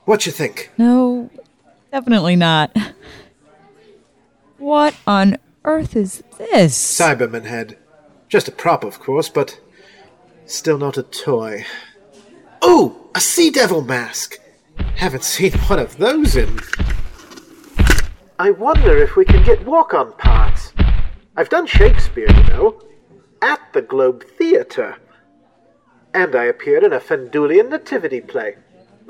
What 0.04 0.26
you 0.26 0.32
think? 0.32 0.70
No, 0.76 1.30
definitely 1.90 2.36
not. 2.36 2.76
What 4.58 4.94
on 5.06 5.38
earth 5.64 5.96
is 5.96 6.22
this? 6.36 6.76
Cyberman 6.76 7.46
head. 7.46 7.78
Just 8.28 8.48
a 8.48 8.52
prop, 8.52 8.84
of 8.84 9.00
course, 9.00 9.30
but 9.30 9.58
still 10.44 10.76
not 10.76 10.98
a 10.98 11.04
toy. 11.04 11.64
Oh, 12.60 13.08
a 13.14 13.20
sea 13.20 13.50
devil 13.50 13.80
mask! 13.80 14.38
Haven't 14.96 15.24
seen 15.24 15.52
one 15.68 15.78
of 15.78 15.96
those 15.96 16.36
in. 16.36 16.60
I 18.40 18.52
wonder 18.52 18.96
if 18.96 19.16
we 19.16 19.26
can 19.26 19.44
get 19.44 19.66
walk 19.66 19.92
on 19.92 20.14
parts. 20.14 20.72
I've 21.36 21.50
done 21.50 21.66
Shakespeare, 21.66 22.26
you 22.26 22.42
know, 22.44 22.80
at 23.42 23.60
the 23.74 23.82
Globe 23.82 24.24
Theatre. 24.24 24.96
And 26.14 26.34
I 26.34 26.44
appeared 26.44 26.82
in 26.82 26.94
a 26.94 27.00
Fendulian 27.00 27.68
nativity 27.68 28.22
play. 28.22 28.56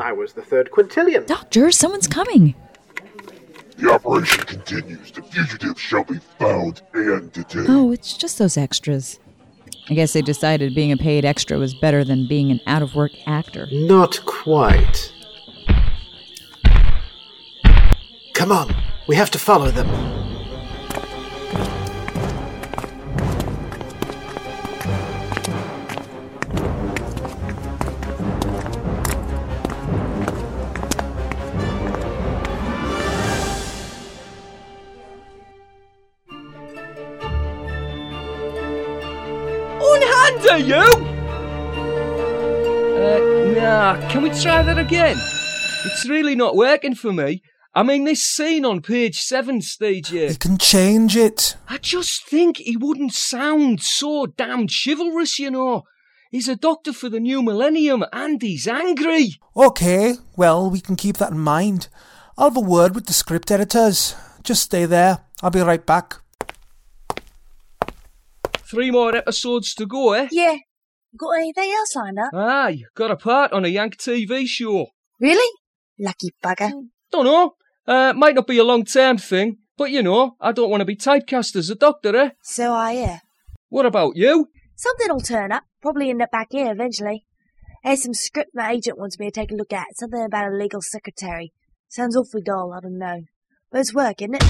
I 0.01 0.11
was 0.11 0.33
the 0.33 0.43
third 0.43 0.73
quintillion. 0.73 1.27
Doctor, 1.27 1.71
someone's 1.71 2.09
coming. 2.09 2.57
The 3.77 3.93
operation 3.93 4.47
continues. 4.47 5.13
The 5.13 5.23
fugitives 5.23 5.81
shall 5.81 6.03
be 6.03 6.19
found 6.41 6.83
and 6.93 7.33
detained. 7.33 7.67
Oh, 7.69 7.93
it's 7.93 8.17
just 8.17 8.37
those 8.37 8.57
extras. 8.57 9.21
I 9.89 9.95
guess 9.95 10.13
they 10.13 10.23
decided 10.23 10.75
being 10.75 10.91
a 10.91 10.97
paid 10.97 11.25
extra 11.25 11.57
was 11.57 11.73
better 11.75 12.03
than 12.03 12.27
being 12.27 12.51
an 12.51 12.59
out 12.67 12.83
of 12.83 12.97
work 12.97 13.13
actor. 13.29 13.69
Not 13.71 14.27
quite. 14.27 15.13
Come 18.35 18.51
on, 18.51 18.75
we 19.07 19.17
have 19.17 19.31
to 19.31 19.39
follow 19.39 19.71
them. 19.71 19.89
Unhander 39.83 40.59
you! 40.59 40.77
Uh, 42.97 43.53
nah, 43.55 44.09
can 44.09 44.23
we 44.23 44.31
try 44.31 44.63
that 44.63 44.79
again? 44.79 45.17
It's 45.87 46.09
really 46.09 46.37
not 46.37 46.55
working 46.55 46.95
for 46.95 47.13
me. 47.13 47.43
I 47.73 47.85
mean, 47.85 48.05
this 48.05 48.25
scene 48.25 48.65
on 48.65 48.83
page 48.83 49.21
seven, 49.21 49.63
stage 49.63 50.09
here. 50.09 50.29
You 50.29 50.37
can 50.37 50.59
change 50.59 51.17
it. 51.17 51.57
I 51.69 51.79
just 51.79 52.27
think 52.29 52.57
he 52.57 52.77
wouldn't 52.77 53.13
sound 53.13 53.81
so 53.81 54.27
damned 54.27 54.71
chivalrous, 54.73 55.39
you 55.39 55.53
know. 55.53 55.85
He's 56.33 56.49
a 56.49 56.57
doctor 56.57 56.93
for 56.93 57.09
the 57.09 57.21
new 57.21 57.43
millennium 57.43 58.05
and 58.13 58.43
he's 58.43 58.67
angry. 58.67 59.37
Okay, 59.57 60.15
well, 60.37 60.69
we 60.69 60.81
can 60.81 60.97
keep 60.97 61.19
that 61.19 61.31
in 61.31 61.39
mind. 61.39 61.89
I'll 62.37 62.49
have 62.49 62.57
a 62.57 62.61
word 62.61 62.95
with 62.97 63.07
the 63.07 63.13
script 63.13 63.53
editors. 63.53 64.17
Just 64.43 64.63
stay 64.63 64.85
there. 64.85 65.19
I'll 65.41 65.51
be 65.51 65.61
right 65.61 65.85
back. 65.85 66.17
Three 68.69 68.91
more 68.91 69.15
episodes 69.15 69.75
to 69.75 69.87
go, 69.87 70.13
eh? 70.13 70.29
Yeah. 70.33 70.57
Got 71.17 71.39
anything 71.39 71.71
else 71.73 71.95
lined 71.97 72.19
up? 72.19 72.31
Aye, 72.35 72.83
got 72.97 73.11
a 73.11 73.17
part 73.17 73.53
on 73.53 73.65
a 73.65 73.69
Yank 73.69 73.97
TV 73.97 74.47
show. 74.47 74.87
Really? 75.21 75.53
Lucky 75.99 76.31
bugger. 76.43 76.73
Don't 77.11 77.25
know. 77.25 77.55
Uh, 77.87 78.13
might 78.13 78.35
not 78.35 78.47
be 78.47 78.59
a 78.59 78.65
long 78.65 78.85
term 78.85 79.19
thing, 79.19 79.59
but 79.77 79.91
you 79.91 80.03
know, 80.03 80.37
I 80.41 80.53
don't 80.53 80.71
want 80.71 80.81
to 80.81 80.85
be 80.85 80.97
typecast 80.97 81.57
as 81.57 81.71
a 81.71 81.75
doctor, 81.75 82.15
eh? 82.17 82.31
So 82.43 82.73
I 82.73 82.95
hear. 82.95 83.21
What 83.69 83.87
about 83.87 84.17
you? 84.17 84.49
Something'll 84.77 85.21
turn 85.21 85.53
up. 85.53 85.65
Probably 85.83 86.11
end 86.11 86.23
up 86.23 86.31
back 86.31 86.49
here 86.51 86.71
eventually. 86.71 87.25
There's 87.83 88.03
some 88.03 88.15
script 88.15 88.51
my 88.55 88.73
agent 88.73 88.99
wants 88.99 89.19
me 89.19 89.27
to 89.27 89.33
take 89.33 89.51
a 89.51 89.55
look 89.55 89.73
at. 89.73 89.87
Something 89.97 90.23
about 90.23 90.53
a 90.53 90.57
legal 90.57 90.83
secretary. 90.83 91.53
Sounds 91.89 92.17
awfully 92.17 92.43
dull, 92.43 92.73
I 92.73 92.81
don't 92.81 92.99
know. 92.99 93.23
But 93.73 93.81
it's 93.81 93.95
work, 93.95 94.21
isn't 94.21 94.37
it? 94.37 94.43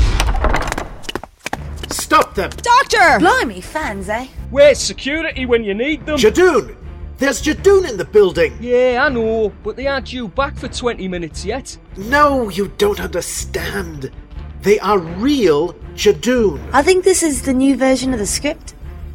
Stop 1.93 2.35
them! 2.35 2.50
Doctor! 2.50 3.19
Blimey, 3.21 3.61
fans, 3.61 4.09
eh? 4.09 4.26
Where's 4.50 4.79
security 4.79 5.47
when 5.47 5.64
you 5.64 5.75
need 5.75 6.07
them? 6.07 6.19
Judoon! 6.19 6.76
There's 7.21 7.43
Judoon 7.43 7.87
in 7.87 7.99
the 7.99 8.07
building! 8.07 8.57
Yeah, 8.62 9.05
I 9.05 9.11
know, 9.11 9.53
but 9.62 9.77
they 9.77 9.87
aren't 9.87 10.07
due 10.07 10.27
back 10.27 10.57
for 10.57 10.69
20 10.69 11.07
minutes 11.07 11.45
yet. 11.45 11.77
No, 11.99 12.49
you 12.49 12.69
don't 12.79 12.99
understand. 12.99 14.11
They 14.62 14.79
are 14.81 14.99
real 14.99 15.75
Judoon. 15.95 16.67
I 16.73 16.81
think 16.81 17.05
this 17.05 17.23
is 17.23 17.43
the 17.43 17.53
new 17.53 17.77
version 17.77 18.15
of 18.15 18.21
the 18.21 18.27
script. 18.27 18.75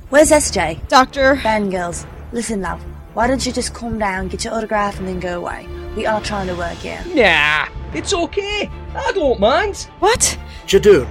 Where's 0.09 0.29
SJ? 0.29 0.87
Doctor. 0.87 1.39
Ben, 1.41 1.71
girls. 1.71 2.05
Listen, 2.31 2.61
love. 2.61 2.79
Why 3.15 3.25
don't 3.25 3.43
you 3.43 3.51
just 3.51 3.73
calm 3.73 3.97
down, 3.97 4.27
get 4.27 4.43
your 4.43 4.53
autograph, 4.53 4.99
and 4.99 5.07
then 5.07 5.19
go 5.19 5.39
away? 5.39 5.67
We 5.95 6.05
are 6.05 6.21
trying 6.21 6.45
to 6.45 6.55
work 6.55 6.77
here. 6.77 7.03
Nah, 7.07 7.69
it's 7.95 8.13
okay. 8.13 8.69
I 8.93 9.11
don't 9.13 9.39
mind. 9.39 9.89
What? 9.97 10.37
Judoon. 10.67 11.07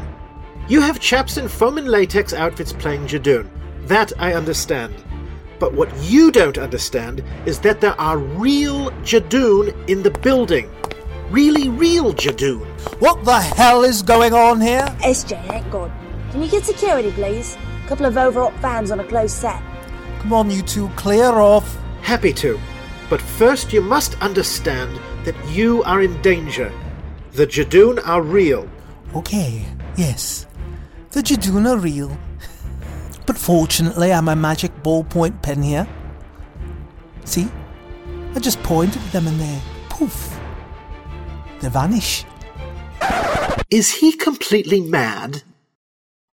You 0.68 0.80
have 0.80 1.00
chaps 1.00 1.38
in 1.38 1.48
foam 1.48 1.76
and 1.76 1.88
latex 1.88 2.32
outfits 2.32 2.72
playing 2.72 3.08
Judoon. 3.08 3.50
That 3.88 4.12
I 4.16 4.34
understand. 4.34 4.94
But 5.58 5.74
what 5.74 5.94
you 6.02 6.30
don't 6.30 6.58
understand 6.58 7.22
is 7.46 7.60
that 7.60 7.80
there 7.80 7.98
are 8.00 8.18
real 8.18 8.90
Judoon 9.02 9.74
in 9.88 10.02
the 10.02 10.10
building. 10.10 10.70
Really 11.30 11.68
real 11.68 12.12
Judoon. 12.12 12.66
What 13.00 13.24
the 13.24 13.40
hell 13.40 13.82
is 13.82 14.02
going 14.02 14.34
on 14.34 14.60
here? 14.60 14.86
SJ, 15.00 15.52
ain't 15.52 15.70
good. 15.70 15.90
Can 16.30 16.42
you 16.42 16.48
get 16.50 16.64
security, 16.64 17.12
please? 17.12 17.56
A 17.84 17.88
couple 17.88 18.06
of 18.06 18.16
overop 18.16 18.52
fans 18.60 18.90
on 18.90 19.00
a 19.00 19.04
closed 19.04 19.34
set. 19.34 19.62
Come 20.20 20.32
on, 20.32 20.50
you 20.50 20.62
two, 20.62 20.88
clear 20.96 21.26
off. 21.26 21.78
Happy 22.02 22.32
to. 22.34 22.58
But 23.08 23.20
first 23.20 23.72
you 23.72 23.80
must 23.80 24.20
understand 24.20 24.98
that 25.24 25.36
you 25.48 25.82
are 25.84 26.02
in 26.02 26.20
danger. 26.22 26.72
The 27.32 27.46
Judoon 27.46 28.00
are 28.06 28.22
real. 28.22 28.68
Okay, 29.14 29.64
yes. 29.96 30.46
The 31.10 31.20
Judoon 31.20 31.68
are 31.68 31.78
real. 31.78 32.16
But 33.26 33.38
fortunately, 33.38 34.12
I 34.12 34.16
have 34.16 34.24
my 34.24 34.34
magic 34.34 34.72
ballpoint 34.82 35.42
pen 35.42 35.62
here. 35.62 35.86
See? 37.24 37.48
I 38.34 38.38
just 38.38 38.62
pointed 38.62 39.00
at 39.02 39.12
them 39.12 39.26
and 39.26 39.40
they 39.40 39.60
poof. 39.88 40.38
They 41.60 41.68
vanish. 41.68 42.24
Is 43.70 43.94
he 43.94 44.12
completely 44.12 44.80
mad? 44.80 45.42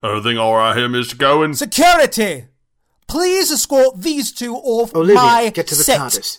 Everything 0.02 0.38
alright 0.38 0.76
here, 0.76 0.88
Mr. 0.88 1.18
Cohen? 1.18 1.54
Security! 1.54 2.47
Please 3.06 3.50
escort 3.50 4.00
these 4.00 4.32
two 4.32 4.54
off 4.56 4.94
Olivia, 4.94 5.14
my 5.16 5.50
get 5.50 5.66
to 5.68 5.75
the 5.75 5.82
set. 5.82 6.00
TARDIS. 6.00 6.38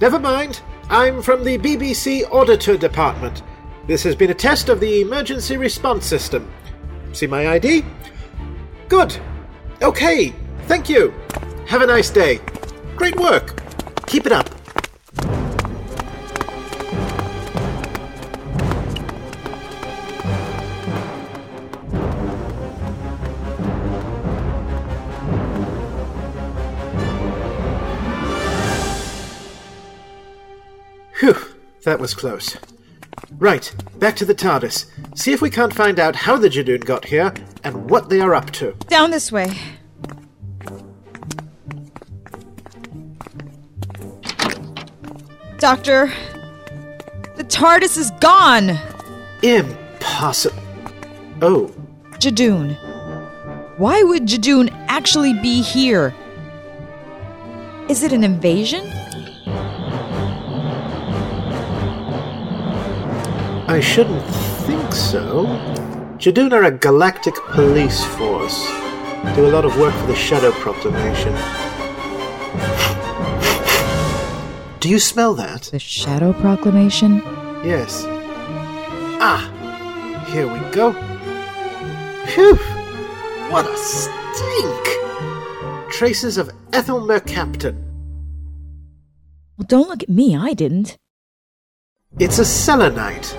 Never 0.00 0.18
mind. 0.18 0.60
I'm 0.88 1.22
from 1.22 1.44
the 1.44 1.58
BBC 1.58 2.30
Auditor 2.30 2.76
Department. 2.76 3.42
This 3.86 4.02
has 4.04 4.14
been 4.14 4.30
a 4.30 4.34
test 4.34 4.68
of 4.68 4.80
the 4.80 5.00
emergency 5.00 5.56
response 5.56 6.06
system. 6.06 6.50
See 7.12 7.26
my 7.26 7.48
ID? 7.48 7.84
Good. 8.88 9.18
Okay. 9.82 10.32
Thank 10.68 10.88
you. 10.88 11.12
Have 11.66 11.82
a 11.82 11.86
nice 11.86 12.08
day. 12.08 12.40
Great 12.94 13.16
work. 13.16 13.60
Keep 14.06 14.26
it 14.26 14.32
up. 14.32 14.48
Phew, 31.14 31.36
that 31.84 31.98
was 31.98 32.14
close. 32.14 32.56
Right, 33.42 33.74
back 33.98 34.14
to 34.18 34.24
the 34.24 34.36
TARDIS. 34.36 34.86
See 35.18 35.32
if 35.32 35.42
we 35.42 35.50
can't 35.50 35.74
find 35.74 35.98
out 35.98 36.14
how 36.14 36.36
the 36.36 36.48
Judoon 36.48 36.84
got 36.84 37.06
here 37.06 37.34
and 37.64 37.90
what 37.90 38.08
they 38.08 38.20
are 38.20 38.36
up 38.36 38.52
to. 38.52 38.70
Down 38.86 39.10
this 39.10 39.32
way. 39.32 39.52
Doctor, 45.58 46.12
the 47.34 47.42
TARDIS 47.42 47.98
is 47.98 48.12
gone! 48.20 48.78
Impossible. 49.42 50.62
Oh, 51.42 51.74
Judoon. 52.20 52.76
Why 53.76 54.04
would 54.04 54.28
Judoon 54.28 54.70
actually 54.86 55.34
be 55.42 55.62
here? 55.62 56.14
Is 57.88 58.04
it 58.04 58.12
an 58.12 58.22
invasion? 58.22 58.88
I 63.72 63.80
shouldn't 63.80 64.22
think 64.66 64.92
so. 64.92 65.46
Judoon 66.18 66.52
are 66.52 66.64
a 66.64 66.70
galactic 66.70 67.34
police 67.52 68.04
force. 68.04 68.66
Do 69.34 69.46
a 69.46 69.50
lot 69.50 69.64
of 69.64 69.78
work 69.78 69.94
for 69.94 70.06
the 70.08 70.14
Shadow 70.14 70.52
Proclamation. 70.52 71.32
Do 74.78 74.90
you 74.90 74.98
smell 74.98 75.32
that? 75.36 75.70
The 75.72 75.78
Shadow 75.78 76.34
Proclamation? 76.34 77.22
Yes. 77.64 78.04
Ah, 79.24 79.40
here 80.26 80.46
we 80.46 80.60
go. 80.70 80.92
Phew! 82.26 82.56
What 83.50 83.66
a 83.66 83.76
stink! 83.78 84.84
Traces 85.90 86.36
of 86.36 86.50
ethyl 86.74 87.00
mercaptan. 87.00 87.82
Well, 89.56 89.66
don't 89.66 89.88
look 89.88 90.02
at 90.02 90.10
me, 90.10 90.36
I 90.36 90.52
didn't. 90.52 90.98
It's 92.18 92.38
a 92.38 92.44
selenite. 92.44 93.34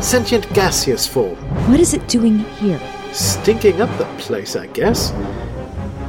Sentient 0.00 0.52
gaseous 0.54 1.06
form. 1.06 1.36
What 1.70 1.80
is 1.80 1.94
it 1.94 2.06
doing 2.08 2.38
here? 2.38 2.80
Stinking 3.12 3.80
up 3.80 3.96
the 3.98 4.04
place, 4.18 4.56
I 4.56 4.66
guess. 4.68 5.12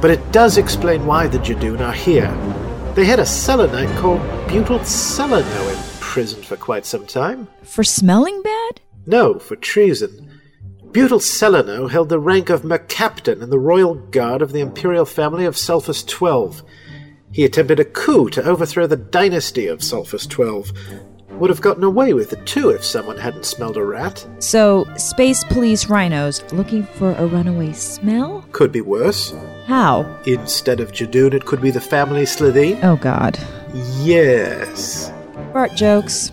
But 0.00 0.10
it 0.10 0.32
does 0.32 0.58
explain 0.58 1.06
why 1.06 1.26
the 1.26 1.38
Judoon 1.38 1.80
are 1.80 1.92
here. 1.92 2.30
They 2.94 3.04
had 3.04 3.18
a 3.18 3.26
selenite 3.26 3.94
called 3.98 4.20
butyl 4.48 4.80
seleno 4.80 5.72
in 5.72 6.00
prison 6.00 6.42
for 6.42 6.56
quite 6.56 6.86
some 6.86 7.06
time. 7.06 7.48
For 7.62 7.84
smelling 7.84 8.42
bad? 8.42 8.80
No, 9.06 9.38
for 9.38 9.56
treason. 9.56 10.30
Butyl 10.92 11.20
Seleno 11.20 11.88
held 11.88 12.08
the 12.08 12.18
rank 12.18 12.50
of 12.50 12.62
mercaptan 12.62 13.42
in 13.42 13.50
the 13.50 13.60
royal 13.60 13.94
guard 13.94 14.42
of 14.42 14.52
the 14.52 14.60
imperial 14.60 15.04
family 15.04 15.44
of 15.44 15.56
Sulphus 15.56 16.00
XII. 16.00 16.64
He 17.30 17.44
attempted 17.44 17.78
a 17.78 17.84
coup 17.84 18.28
to 18.30 18.42
overthrow 18.42 18.88
the 18.88 18.96
dynasty 18.96 19.68
of 19.68 19.84
Sulphus 19.84 20.24
XII. 20.24 20.64
Would 21.40 21.48
have 21.48 21.62
gotten 21.62 21.84
away 21.84 22.12
with 22.12 22.34
it 22.34 22.44
too 22.44 22.68
if 22.68 22.84
someone 22.84 23.16
hadn't 23.16 23.46
smelled 23.46 23.78
a 23.78 23.82
rat. 23.82 24.26
So, 24.40 24.86
space 24.98 25.42
police 25.44 25.86
rhinos 25.88 26.44
looking 26.52 26.82
for 26.82 27.12
a 27.14 27.26
runaway 27.26 27.72
smell? 27.72 28.44
Could 28.52 28.72
be 28.72 28.82
worse. 28.82 29.32
How? 29.64 30.20
Instead 30.26 30.80
of 30.80 30.92
Judoon, 30.92 31.32
it 31.32 31.46
could 31.46 31.62
be 31.62 31.70
the 31.70 31.80
family 31.80 32.24
Slitheen. 32.24 32.78
Oh 32.84 32.96
god. 32.96 33.38
Yes. 34.02 35.10
Bart 35.54 35.74
jokes. 35.74 36.30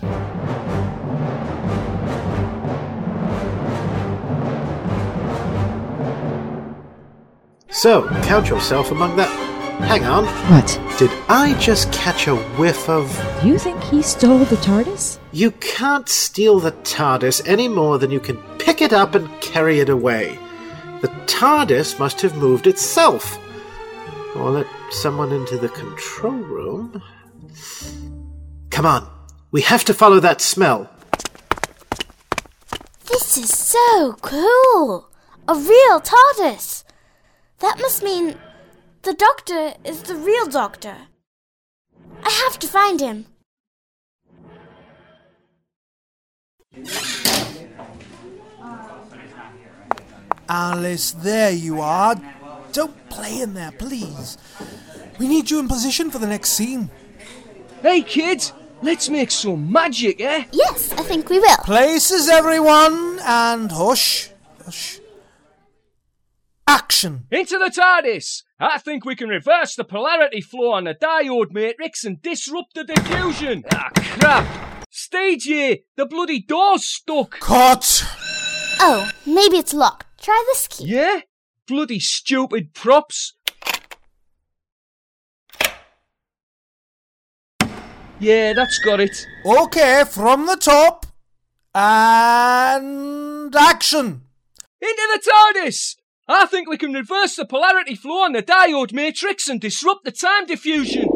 So, 7.70 8.06
count 8.24 8.50
yourself 8.50 8.90
among 8.90 9.16
that. 9.16 9.57
Hang 9.80 10.04
on. 10.04 10.26
What? 10.50 10.80
Did 10.98 11.10
I 11.28 11.56
just 11.60 11.92
catch 11.92 12.26
a 12.26 12.36
whiff 12.36 12.88
of. 12.88 13.08
You 13.44 13.58
think 13.58 13.82
he 13.84 14.02
stole 14.02 14.44
the 14.44 14.56
TARDIS? 14.56 15.18
You 15.32 15.52
can't 15.52 16.08
steal 16.08 16.58
the 16.58 16.72
TARDIS 16.72 17.46
any 17.46 17.68
more 17.68 17.98
than 17.98 18.10
you 18.10 18.20
can 18.20 18.36
pick 18.58 18.82
it 18.82 18.92
up 18.92 19.14
and 19.14 19.28
carry 19.40 19.80
it 19.80 19.88
away. 19.88 20.38
The 21.00 21.08
TARDIS 21.26 21.98
must 21.98 22.20
have 22.22 22.36
moved 22.36 22.66
itself. 22.66 23.38
Or 24.34 24.50
let 24.50 24.66
someone 24.90 25.32
into 25.32 25.56
the 25.56 25.68
control 25.68 26.32
room. 26.32 27.02
Come 28.70 28.86
on, 28.86 29.08
we 29.52 29.62
have 29.62 29.84
to 29.84 29.94
follow 29.94 30.20
that 30.20 30.40
smell. 30.40 30.90
This 33.06 33.38
is 33.38 33.56
so 33.56 34.16
cool! 34.20 35.08
A 35.46 35.54
real 35.54 36.00
TARDIS! 36.00 36.84
That 37.60 37.78
must 37.80 38.02
mean 38.02 38.36
the 39.08 39.14
Doctor 39.14 39.72
is 39.84 40.02
the 40.02 40.14
real 40.14 40.46
Doctor. 40.48 40.94
I 42.22 42.28
have 42.28 42.58
to 42.58 42.66
find 42.66 43.00
him. 43.00 43.24
Alice, 50.46 51.12
there 51.12 51.50
you 51.50 51.80
are. 51.80 52.16
Don't 52.72 53.08
play 53.08 53.40
in 53.40 53.54
there, 53.54 53.72
please. 53.72 54.36
We 55.18 55.26
need 55.26 55.50
you 55.50 55.58
in 55.58 55.68
position 55.68 56.10
for 56.10 56.18
the 56.18 56.26
next 56.26 56.50
scene. 56.50 56.90
Hey, 57.80 58.02
kids, 58.02 58.52
let's 58.82 59.08
make 59.08 59.30
some 59.30 59.72
magic, 59.72 60.20
eh? 60.20 60.44
Yes, 60.52 60.92
I 60.92 61.02
think 61.02 61.30
we 61.30 61.38
will. 61.38 61.56
Places, 61.64 62.28
everyone, 62.28 63.20
and 63.22 63.72
hush, 63.72 64.28
hush. 64.62 65.00
Action! 66.68 67.26
Into 67.30 67.56
the 67.56 67.72
TARDIS! 67.74 68.42
I 68.60 68.76
think 68.78 69.06
we 69.06 69.16
can 69.16 69.30
reverse 69.30 69.74
the 69.74 69.84
polarity 69.84 70.42
flow 70.42 70.72
on 70.72 70.84
the 70.84 70.94
diode 70.94 71.50
matrix 71.50 72.04
and 72.04 72.20
disrupt 72.20 72.74
the 72.74 72.84
diffusion. 72.84 73.64
Ah, 73.72 73.88
crap! 73.94 74.84
Stage 74.90 75.44
here! 75.44 75.78
The 75.96 76.04
bloody 76.04 76.42
door's 76.42 76.86
stuck! 76.86 77.40
Cut! 77.40 78.04
Oh, 78.80 79.10
maybe 79.24 79.56
it's 79.56 79.72
locked. 79.72 80.22
Try 80.22 80.44
this 80.48 80.68
key. 80.68 80.88
Yeah? 80.88 81.20
Bloody 81.66 82.00
stupid 82.00 82.74
props! 82.74 83.32
Yeah, 88.20 88.52
that's 88.52 88.78
got 88.80 89.00
it. 89.00 89.26
Okay, 89.46 90.04
from 90.06 90.44
the 90.44 90.56
top. 90.56 91.06
And 91.74 93.28
And 93.48 93.56
action! 93.56 94.20
Into 94.82 95.08
the 95.14 95.22
TARDIS! 95.30 95.96
I 96.30 96.44
think 96.44 96.68
we 96.68 96.76
can 96.76 96.92
reverse 96.92 97.36
the 97.36 97.46
polarity 97.46 97.94
flow 97.94 98.22
on 98.24 98.32
the 98.32 98.42
diode 98.42 98.92
matrix 98.92 99.48
and 99.48 99.58
disrupt 99.58 100.04
the 100.04 100.12
time 100.12 100.44
diffusion. 100.44 101.08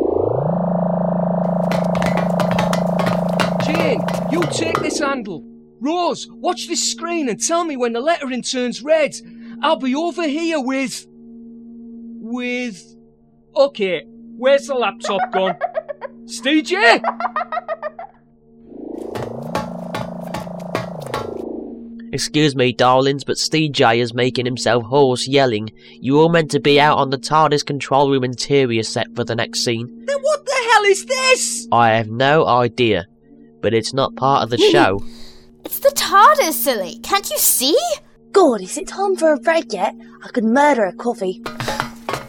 Jane, 3.67 4.01
you 4.31 4.43
take 4.51 4.79
this 4.81 5.01
handle. 5.01 5.45
Rose, 5.81 6.29
watch 6.31 6.67
this 6.67 6.91
screen 6.91 7.29
and 7.29 7.43
tell 7.43 7.65
me 7.65 7.77
when 7.77 7.93
the 7.93 8.01
lettering 8.01 8.43
turns 8.43 8.83
red. 8.83 9.15
I'll 9.63 9.77
be 9.77 9.95
over 9.95 10.27
here 10.27 10.61
with. 10.61 11.07
with. 11.09 12.83
Okay, 13.55 14.05
where's 14.07 14.67
the 14.67 14.75
laptop 14.75 15.31
gone? 15.31 15.59
Steve 16.25 16.65
Excuse 22.13 22.55
me, 22.55 22.73
darlings, 22.73 23.25
but 23.25 23.39
Steve 23.39 23.73
J 23.73 23.99
is 23.99 24.13
making 24.13 24.45
himself 24.45 24.85
hoarse, 24.85 25.27
yelling. 25.27 25.71
You 25.93 26.21
all 26.21 26.29
meant 26.29 26.51
to 26.51 26.61
be 26.61 26.79
out 26.79 26.99
on 26.99 27.09
the 27.09 27.17
TARDIS 27.17 27.65
control 27.65 28.11
room 28.11 28.23
interior 28.23 28.83
set 28.83 29.15
for 29.17 29.25
the 29.25 29.35
next 29.35 29.65
scene. 29.65 30.05
Then 30.05 30.19
what 30.21 30.45
the 30.45 30.69
hell 30.73 30.83
is 30.85 31.07
this? 31.07 31.69
I 31.73 31.91
have 31.93 32.09
no 32.11 32.47
idea, 32.47 33.07
but 33.63 33.73
it's 33.73 33.95
not 33.95 34.15
part 34.15 34.43
of 34.43 34.51
the 34.51 34.59
show. 34.73 35.03
It's 35.65 35.79
the 35.79 35.89
TARDIS, 35.91 36.53
silly. 36.53 36.99
Can't 37.03 37.31
you 37.31 37.39
see? 37.39 37.79
God, 38.33 38.61
is 38.61 38.77
it 38.77 38.89
time 38.89 39.17
for 39.17 39.33
a 39.33 39.39
break 39.39 39.73
yet? 39.73 39.95
I 40.23 40.29
could 40.29 40.45
murder 40.45 40.85
a 40.85 40.93
coffee. 40.93 41.41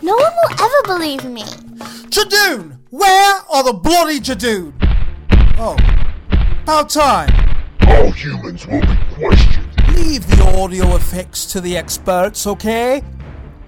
No 0.02 0.16
one 0.16 0.32
will 0.34 0.64
ever 0.64 0.84
believe 0.98 1.26
me. 1.26 1.44
Judoon! 2.10 2.78
Where 2.90 3.36
are 3.52 3.64
the 3.64 3.74
bloody 3.74 4.20
Judoon? 4.22 4.72
Oh, 5.58 5.76
about 6.64 6.90
time. 6.90 7.30
All 7.88 8.12
humans 8.12 8.66
will 8.66 8.82
be 8.82 8.98
questioned. 9.16 9.53
Leave 9.96 10.28
the 10.28 10.44
audio 10.58 10.96
effects 10.96 11.46
to 11.46 11.62
the 11.62 11.78
experts, 11.78 12.48
okay? 12.48 13.04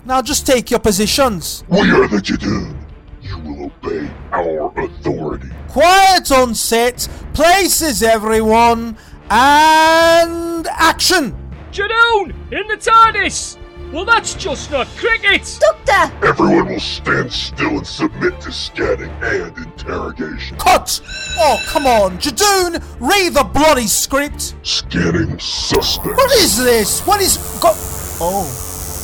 Now 0.05 0.21
just 0.21 0.45
take 0.45 0.69
your 0.71 0.79
positions. 0.79 1.63
We 1.67 1.89
are 1.91 2.07
the 2.07 2.17
Judoon. 2.17 2.75
You 3.21 3.39
will 3.39 3.65
obey 3.65 4.09
our 4.31 4.71
authority. 4.79 5.49
Quiet 5.69 6.31
on 6.31 6.55
set, 6.55 7.07
places 7.33 8.03
everyone, 8.03 8.97
and 9.29 10.67
action! 10.67 11.35
Judoon! 11.71 12.33
In 12.51 12.67
the 12.67 12.77
TARDIS! 12.77 13.57
Well, 13.95 14.03
that's 14.03 14.34
just 14.34 14.71
not 14.71 14.88
cricket! 14.97 15.58
Doctor! 15.62 16.27
Everyone 16.27 16.67
will 16.67 16.81
stand 16.81 17.31
still 17.31 17.77
and 17.77 17.88
submit 17.88 18.41
to 18.41 18.51
scanning 18.51 19.10
and 19.21 19.58
interrogation. 19.58 20.58
Cut! 20.58 20.99
Oh, 21.39 21.58
come 21.69 21.86
on, 21.86 22.17
Judoon, 22.17 22.84
read 22.99 23.36
the 23.36 23.45
bloody 23.45 23.88
script! 23.88 24.55
Scanning 24.63 25.39
suspects. 25.39 26.17
What 26.17 26.29
is 26.34 26.62
this? 26.62 27.08
What 27.08 27.21
is. 27.21 27.38
Go- 27.62 27.71
oh, 28.19 28.43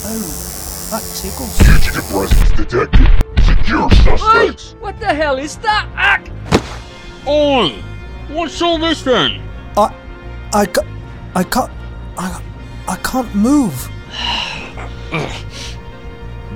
oh, 0.08 0.90
that 0.92 1.04
tickles. 1.16 1.58
Fugitive 1.62 2.10
presence 2.10 2.52
detected. 2.52 3.08
Secure 3.46 3.90
suspects. 3.92 4.72
Hey, 4.74 4.78
what 4.80 5.00
the 5.00 5.14
hell 5.14 5.38
is 5.38 5.56
that? 5.60 5.88
Ack! 5.96 6.30
Oi! 7.26 7.82
What's 8.28 8.62
all 8.62 8.78
this 8.78 9.04
then? 9.04 9.42
I. 9.78 9.96
I. 10.54 10.66
ca- 10.66 10.86
I 11.34 11.44
can't. 11.46 11.72
I. 12.18 12.44
I 12.90 12.98
can't 12.98 13.34
move. 13.34 13.90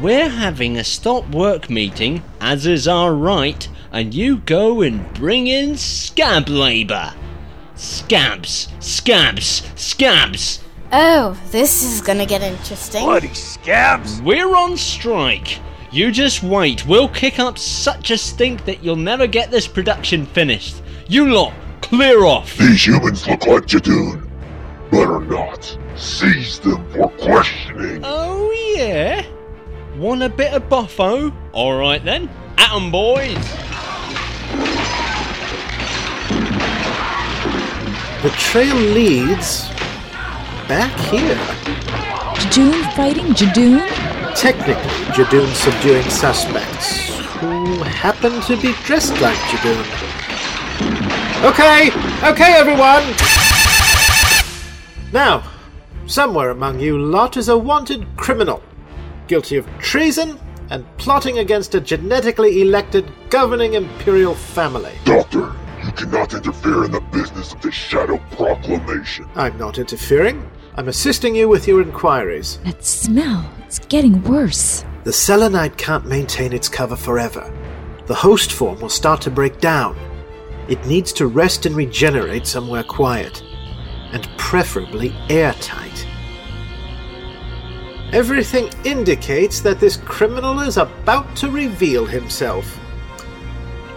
We're 0.01 0.29
having 0.29 0.77
a 0.77 0.83
stop 0.83 1.29
work 1.29 1.69
meeting, 1.69 2.21
as 2.41 2.65
is 2.65 2.87
our 2.87 3.13
right, 3.13 3.67
and 3.91 4.13
you 4.13 4.37
go 4.37 4.81
and 4.81 5.11
bring 5.13 5.47
in 5.47 5.77
scab 5.77 6.49
labour. 6.49 7.13
Scabs, 7.75 8.67
scabs, 8.79 9.63
scabs. 9.75 10.61
Oh, 10.91 11.37
this 11.51 11.83
is 11.83 12.01
gonna 12.01 12.25
get 12.25 12.41
interesting. 12.41 13.03
Bloody 13.03 13.33
scabs! 13.33 14.21
We're 14.21 14.55
on 14.55 14.77
strike. 14.77 15.59
You 15.91 16.11
just 16.11 16.43
wait. 16.43 16.85
We'll 16.85 17.09
kick 17.09 17.39
up 17.39 17.57
such 17.57 18.11
a 18.11 18.17
stink 18.17 18.65
that 18.65 18.83
you'll 18.83 18.95
never 18.97 19.27
get 19.27 19.49
this 19.49 19.67
production 19.67 20.25
finished. 20.25 20.81
You 21.07 21.33
lot, 21.33 21.53
clear 21.81 22.25
off. 22.25 22.57
These 22.57 22.85
humans 22.85 23.27
look 23.27 23.45
like 23.45 23.65
Judoon. 23.65 24.29
But 24.91 25.07
are 25.07 25.21
not. 25.21 25.77
Seize 25.95 26.59
them 26.59 26.85
for 26.91 27.09
questioning. 27.11 28.01
Oh, 28.03 28.51
yeah? 28.75 29.25
Want 29.97 30.23
a 30.23 30.29
bit 30.29 30.53
of 30.53 30.67
buffo? 30.67 31.31
Alright 31.53 32.03
then. 32.03 32.29
At 32.57 32.73
'em, 32.73 32.91
boys. 32.91 33.35
The 38.21 38.29
trail 38.31 38.75
leads 38.75 39.69
back 40.67 40.91
here. 41.11 41.37
Judoon 42.35 42.93
fighting 42.95 43.27
Judoon? 43.33 43.87
Technically, 44.35 44.73
Judoon 45.13 45.47
subduing 45.53 46.09
suspects 46.09 47.07
who 47.39 47.83
happen 47.83 48.41
to 48.41 48.57
be 48.61 48.73
dressed 48.83 49.19
like 49.21 49.37
Judoon. 49.49 49.85
Okay, 51.45 51.91
okay, 52.29 52.53
everyone! 52.55 53.03
Now, 55.13 55.43
somewhere 56.05 56.51
among 56.51 56.79
you 56.79 56.97
lot 56.97 57.37
is 57.37 57.49
a 57.49 57.57
wanted 57.57 58.05
criminal, 58.17 58.61
guilty 59.27 59.57
of 59.57 59.67
treason 59.79 60.39
and 60.69 60.85
plotting 60.97 61.39
against 61.39 61.75
a 61.75 61.81
genetically 61.81 62.61
elected 62.61 63.11
governing 63.29 63.73
imperial 63.73 64.35
family. 64.35 64.93
Doctor, 65.03 65.53
you 65.83 65.91
cannot 65.91 66.33
interfere 66.33 66.85
in 66.85 66.91
the 66.91 67.01
business 67.11 67.53
of 67.53 67.61
the 67.61 67.71
Shadow 67.71 68.17
Proclamation. 68.31 69.27
I'm 69.35 69.57
not 69.57 69.77
interfering. 69.77 70.49
I'm 70.75 70.87
assisting 70.87 71.35
you 71.35 71.47
with 71.47 71.67
your 71.67 71.81
inquiries. 71.81 72.57
That 72.65 72.83
smell, 72.83 73.49
it's 73.65 73.79
getting 73.79 74.21
worse. 74.23 74.83
The 75.03 75.13
selenite 75.13 75.77
can't 75.77 76.07
maintain 76.07 76.51
its 76.51 76.67
cover 76.67 76.95
forever. 76.95 77.53
The 78.07 78.15
host 78.15 78.51
form 78.51 78.79
will 78.79 78.89
start 78.89 79.21
to 79.21 79.31
break 79.31 79.59
down. 79.59 79.95
It 80.67 80.83
needs 80.87 81.13
to 81.13 81.27
rest 81.27 81.65
and 81.65 81.75
regenerate 81.75 82.47
somewhere 82.47 82.83
quiet, 82.83 83.43
and 84.15 84.27
preferably 84.37 85.13
airtight. 85.29 86.07
Everything 88.13 88.69
indicates 88.85 89.59
that 89.59 89.81
this 89.81 89.97
criminal 89.97 90.61
is 90.61 90.77
about 90.77 91.35
to 91.35 91.51
reveal 91.51 92.05
himself. 92.05 92.79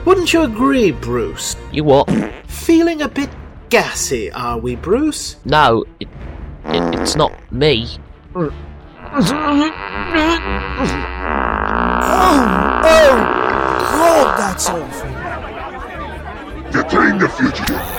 Wouldn't 0.04 0.33
you 0.33 0.42
agree, 0.42 0.90
Bruce? 0.90 1.54
You 1.70 1.85
what? 1.85 2.11
Feeling 2.48 3.02
a 3.02 3.09
bit 3.09 3.31
gassy, 3.68 4.33
are 4.33 4.59
we, 4.59 4.74
Bruce? 4.74 5.37
No, 5.44 5.85
it, 6.00 6.09
it, 6.64 6.94
it's 6.96 7.14
not 7.14 7.33
me. 7.52 7.87
Oh, 8.35 8.50
oh, 9.04 9.70
God, 13.92 14.37
that's 14.37 14.68
awful. 14.68 15.11
Detain 16.72 17.18
the 17.18 17.28
fugitive. 17.28 17.97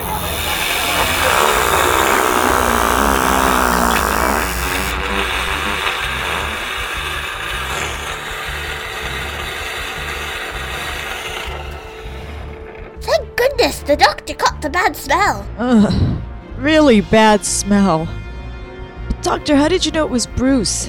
Goodness 13.60 13.80
the 13.80 13.96
doctor 13.96 14.32
caught 14.32 14.62
the 14.62 14.70
bad 14.70 14.96
smell. 14.96 15.46
Ugh, 15.58 16.22
really 16.56 17.02
bad 17.02 17.44
smell. 17.44 18.08
But 19.06 19.22
doctor, 19.22 19.54
how 19.54 19.68
did 19.68 19.84
you 19.84 19.92
know 19.92 20.06
it 20.06 20.10
was 20.10 20.26
Bruce? 20.26 20.88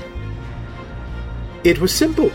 It 1.66 1.82
was 1.82 1.94
simple. 1.94 2.30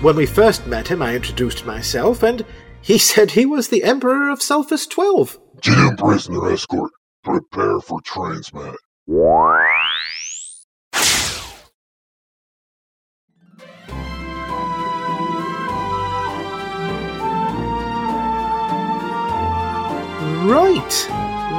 When 0.00 0.14
we 0.14 0.24
first 0.24 0.68
met 0.68 0.86
him, 0.86 1.02
I 1.02 1.16
introduced 1.16 1.66
myself, 1.66 2.22
and 2.22 2.44
he 2.80 2.96
said 3.10 3.32
he 3.32 3.44
was 3.44 3.68
the 3.68 3.82
Emperor 3.82 4.30
of 4.30 4.40
Sulphus 4.40 4.86
12. 4.86 5.36
Judoon 5.62 5.98
prisoner 5.98 6.52
escort. 6.52 6.92
Prepare 7.24 7.80
for 7.80 8.00
transmat. 8.02 8.76
Right. 20.52 21.08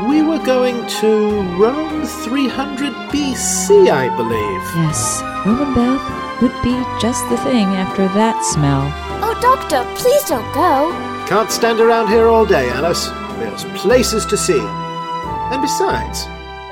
We 0.07 0.21
were 0.21 0.37
going 0.45 0.85
to 1.01 1.41
Rome 1.57 2.05
300 2.05 2.93
BC, 3.09 3.89
I 3.89 4.15
believe. 4.15 4.63
Yes, 4.75 5.23
Roman 5.43 5.73
bath 5.73 6.41
would 6.43 6.53
be 6.61 6.75
just 7.01 7.27
the 7.29 7.37
thing 7.37 7.65
after 7.83 8.07
that 8.09 8.39
smell. 8.45 8.83
Oh, 9.23 9.33
doctor, 9.41 9.83
please 9.95 10.23
don't 10.25 10.53
go. 10.53 10.91
Can't 11.27 11.49
stand 11.49 11.79
around 11.79 12.09
here 12.09 12.27
all 12.27 12.45
day, 12.45 12.69
Alice. 12.69 13.07
There's 13.39 13.63
places 13.81 14.27
to 14.27 14.37
see. 14.37 14.59
And 14.61 15.59
besides, 15.59 16.27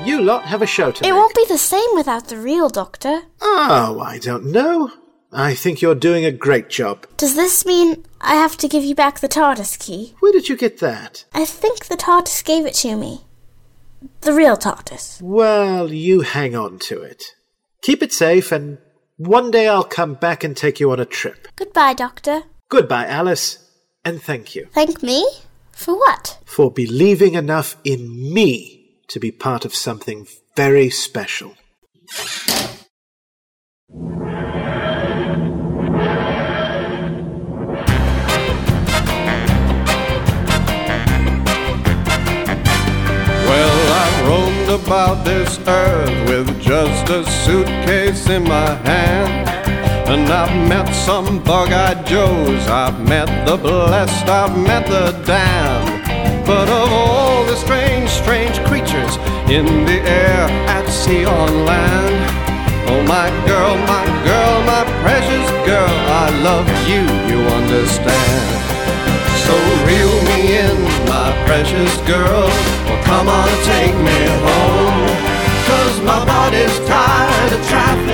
you 0.05 0.21
lot 0.21 0.43
have 0.45 0.61
a 0.61 0.67
show 0.67 0.91
to 0.91 1.03
It 1.03 1.09
make. 1.09 1.13
won't 1.17 1.33
be 1.33 1.45
the 1.47 1.57
same 1.57 1.89
without 1.95 2.27
the 2.27 2.37
real 2.37 2.69
doctor. 2.69 3.23
Oh, 3.41 3.99
I 3.99 4.19
don't 4.19 4.45
know. 4.45 4.91
I 5.31 5.55
think 5.55 5.81
you're 5.81 5.95
doing 5.95 6.25
a 6.25 6.31
great 6.31 6.69
job. 6.69 7.07
Does 7.17 7.33
this 7.33 7.65
mean 7.65 8.05
I 8.23 8.35
have 8.35 8.55
to 8.57 8.67
give 8.67 8.83
you 8.83 8.93
back 8.95 9.19
the 9.19 9.27
TARDIS 9.27 9.79
key? 9.79 10.15
Where 10.19 10.31
did 10.31 10.47
you 10.47 10.55
get 10.55 10.79
that? 10.79 11.25
I 11.33 11.43
think 11.45 11.85
the 11.87 11.97
TARDIS 11.97 12.43
gave 12.45 12.65
it 12.65 12.75
to 12.75 12.95
me. 12.95 13.21
The 14.21 14.33
real 14.33 14.55
TARDIS. 14.57 15.21
Well, 15.21 15.91
you 15.91 16.21
hang 16.21 16.55
on 16.55 16.79
to 16.79 17.01
it. 17.01 17.23
Keep 17.81 18.03
it 18.03 18.13
safe, 18.13 18.51
and 18.51 18.77
one 19.17 19.49
day 19.51 19.67
I'll 19.67 19.83
come 19.83 20.13
back 20.13 20.43
and 20.43 20.55
take 20.55 20.79
you 20.79 20.91
on 20.91 20.99
a 20.99 21.05
trip. 21.05 21.47
Goodbye, 21.55 21.93
Doctor. 21.93 22.43
Goodbye, 22.69 23.07
Alice, 23.07 23.67
and 24.05 24.21
thank 24.21 24.55
you 24.55 24.67
Thank 24.71 25.03
me? 25.03 25.27
For 25.71 25.95
what? 25.97 26.37
for 26.45 26.71
believing 26.71 27.33
enough 27.33 27.75
in 27.83 28.33
me 28.33 28.97
to 29.07 29.19
be 29.19 29.31
part 29.31 29.65
of 29.65 29.73
something 29.73 30.27
very 30.55 30.89
special. 30.89 31.55
About 44.71 45.25
this 45.25 45.59
earth 45.67 46.29
with 46.29 46.47
just 46.61 47.09
a 47.09 47.25
suitcase 47.43 48.29
in 48.29 48.43
my 48.43 48.73
hand. 48.87 49.49
And 50.07 50.31
I've 50.31 50.55
met 50.69 50.87
some 50.93 51.43
bug 51.43 51.71
eyed 51.71 52.05
Joes, 52.05 52.65
I've 52.67 52.99
met 53.07 53.27
the 53.45 53.57
blessed, 53.57 54.27
I've 54.29 54.57
met 54.57 54.87
the 54.87 55.11
damned. 55.25 56.45
But 56.45 56.69
of 56.69 56.89
all 56.91 57.43
the 57.45 57.55
strange, 57.55 58.09
strange 58.09 58.57
creatures 58.65 59.13
in 59.51 59.65
the 59.85 59.99
air, 60.07 60.47
at 60.75 60.87
sea, 60.87 61.25
on 61.25 61.65
land, 61.65 62.15
oh 62.87 63.03
my 63.03 63.27
girl, 63.45 63.75
my 63.95 64.05
girl, 64.23 64.55
my 64.63 64.83
precious 65.03 65.49
girl, 65.67 65.95
I 66.23 66.29
love 66.47 66.67
you, 66.87 67.03
you 67.29 67.39
understand. 67.59 68.43
So 69.43 69.53
reel 69.87 70.15
me 70.31 70.39
in, 70.63 70.90
my 71.07 71.31
precious 71.45 71.95
girl. 72.07 72.49
Well, 72.85 73.03
come 73.03 73.27
on, 73.29 73.49
take 73.63 73.95
me 73.95 74.19
home. 74.45 75.07
Cause 75.67 76.01
my 76.01 76.19
body's 76.25 76.77
tired 76.87 77.53
of 77.53 77.61
traveling, 77.69 78.10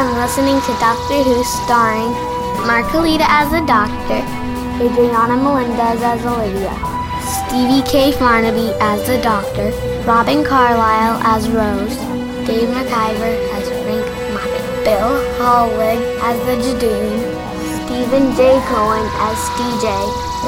been 0.00 0.16
listening 0.16 0.58
to 0.62 0.72
Doctor 0.80 1.20
Who 1.28 1.44
starring 1.44 2.08
Mark 2.64 2.86
Kalita 2.86 3.26
as 3.28 3.52
the 3.52 3.60
Doctor, 3.68 4.24
Adriana 4.80 5.36
Melendez 5.36 6.00
as 6.00 6.24
Olivia, 6.24 6.72
Stevie 7.20 7.84
K. 7.84 8.10
Farnaby 8.16 8.72
as 8.80 9.06
the 9.06 9.20
Doctor, 9.20 9.68
Robin 10.08 10.42
Carlyle 10.42 11.20
as 11.20 11.50
Rose, 11.50 11.96
Dave 12.48 12.70
McIver 12.72 13.36
as 13.52 13.68
Frank 13.84 14.06
Moffat, 14.32 14.84
Bill 14.88 15.12
Hallwig 15.36 16.00
as 16.24 16.38
the 16.48 16.56
Judoon, 16.64 17.20
Stephen 17.84 18.32
J. 18.36 18.56
Cohen 18.72 19.04
as 19.28 19.36
DJ, 19.60 19.84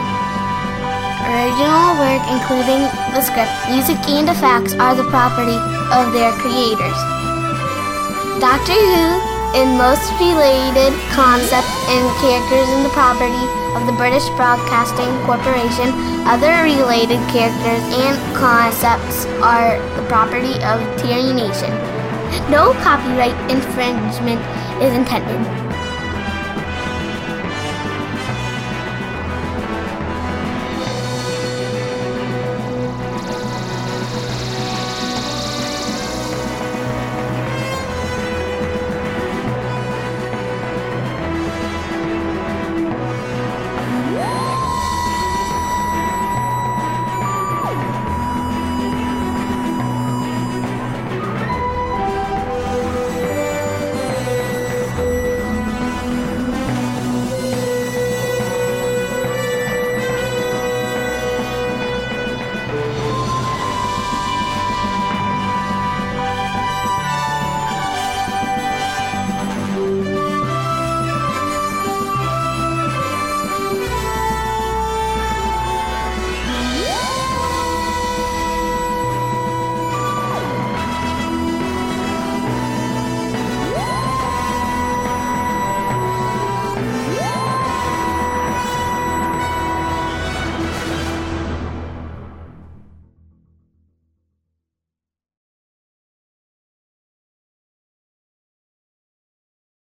Original 1.37 2.01
work 2.01 2.25
including 2.33 2.89
the 3.13 3.21
script, 3.21 3.53
music, 3.69 4.01
and 4.09 4.33
effects 4.33 4.73
are 4.81 4.97
the 4.97 5.05
property 5.13 5.61
of 5.93 6.17
their 6.17 6.33
creators. 6.41 6.97
Doctor 8.41 8.73
Who 8.73 9.28
and 9.57 9.79
most 9.79 10.11
related 10.21 10.93
concepts 11.15 11.73
and 11.89 12.05
characters 12.21 12.69
in 12.77 12.83
the 12.83 12.91
property 12.91 13.45
of 13.77 13.87
the 13.87 13.93
British 13.97 14.27
Broadcasting 14.37 15.09
Corporation. 15.25 15.93
Other 16.29 16.65
related 16.65 17.21
characters 17.33 17.83
and 17.97 18.17
concepts 18.37 19.25
are 19.41 19.79
the 19.97 20.07
property 20.09 20.55
of 20.65 20.81
Terry 21.01 21.33
Nation. 21.33 21.71
No 22.51 22.73
copyright 22.85 23.37
infringement 23.51 24.41
is 24.83 24.93
intended. 24.93 25.68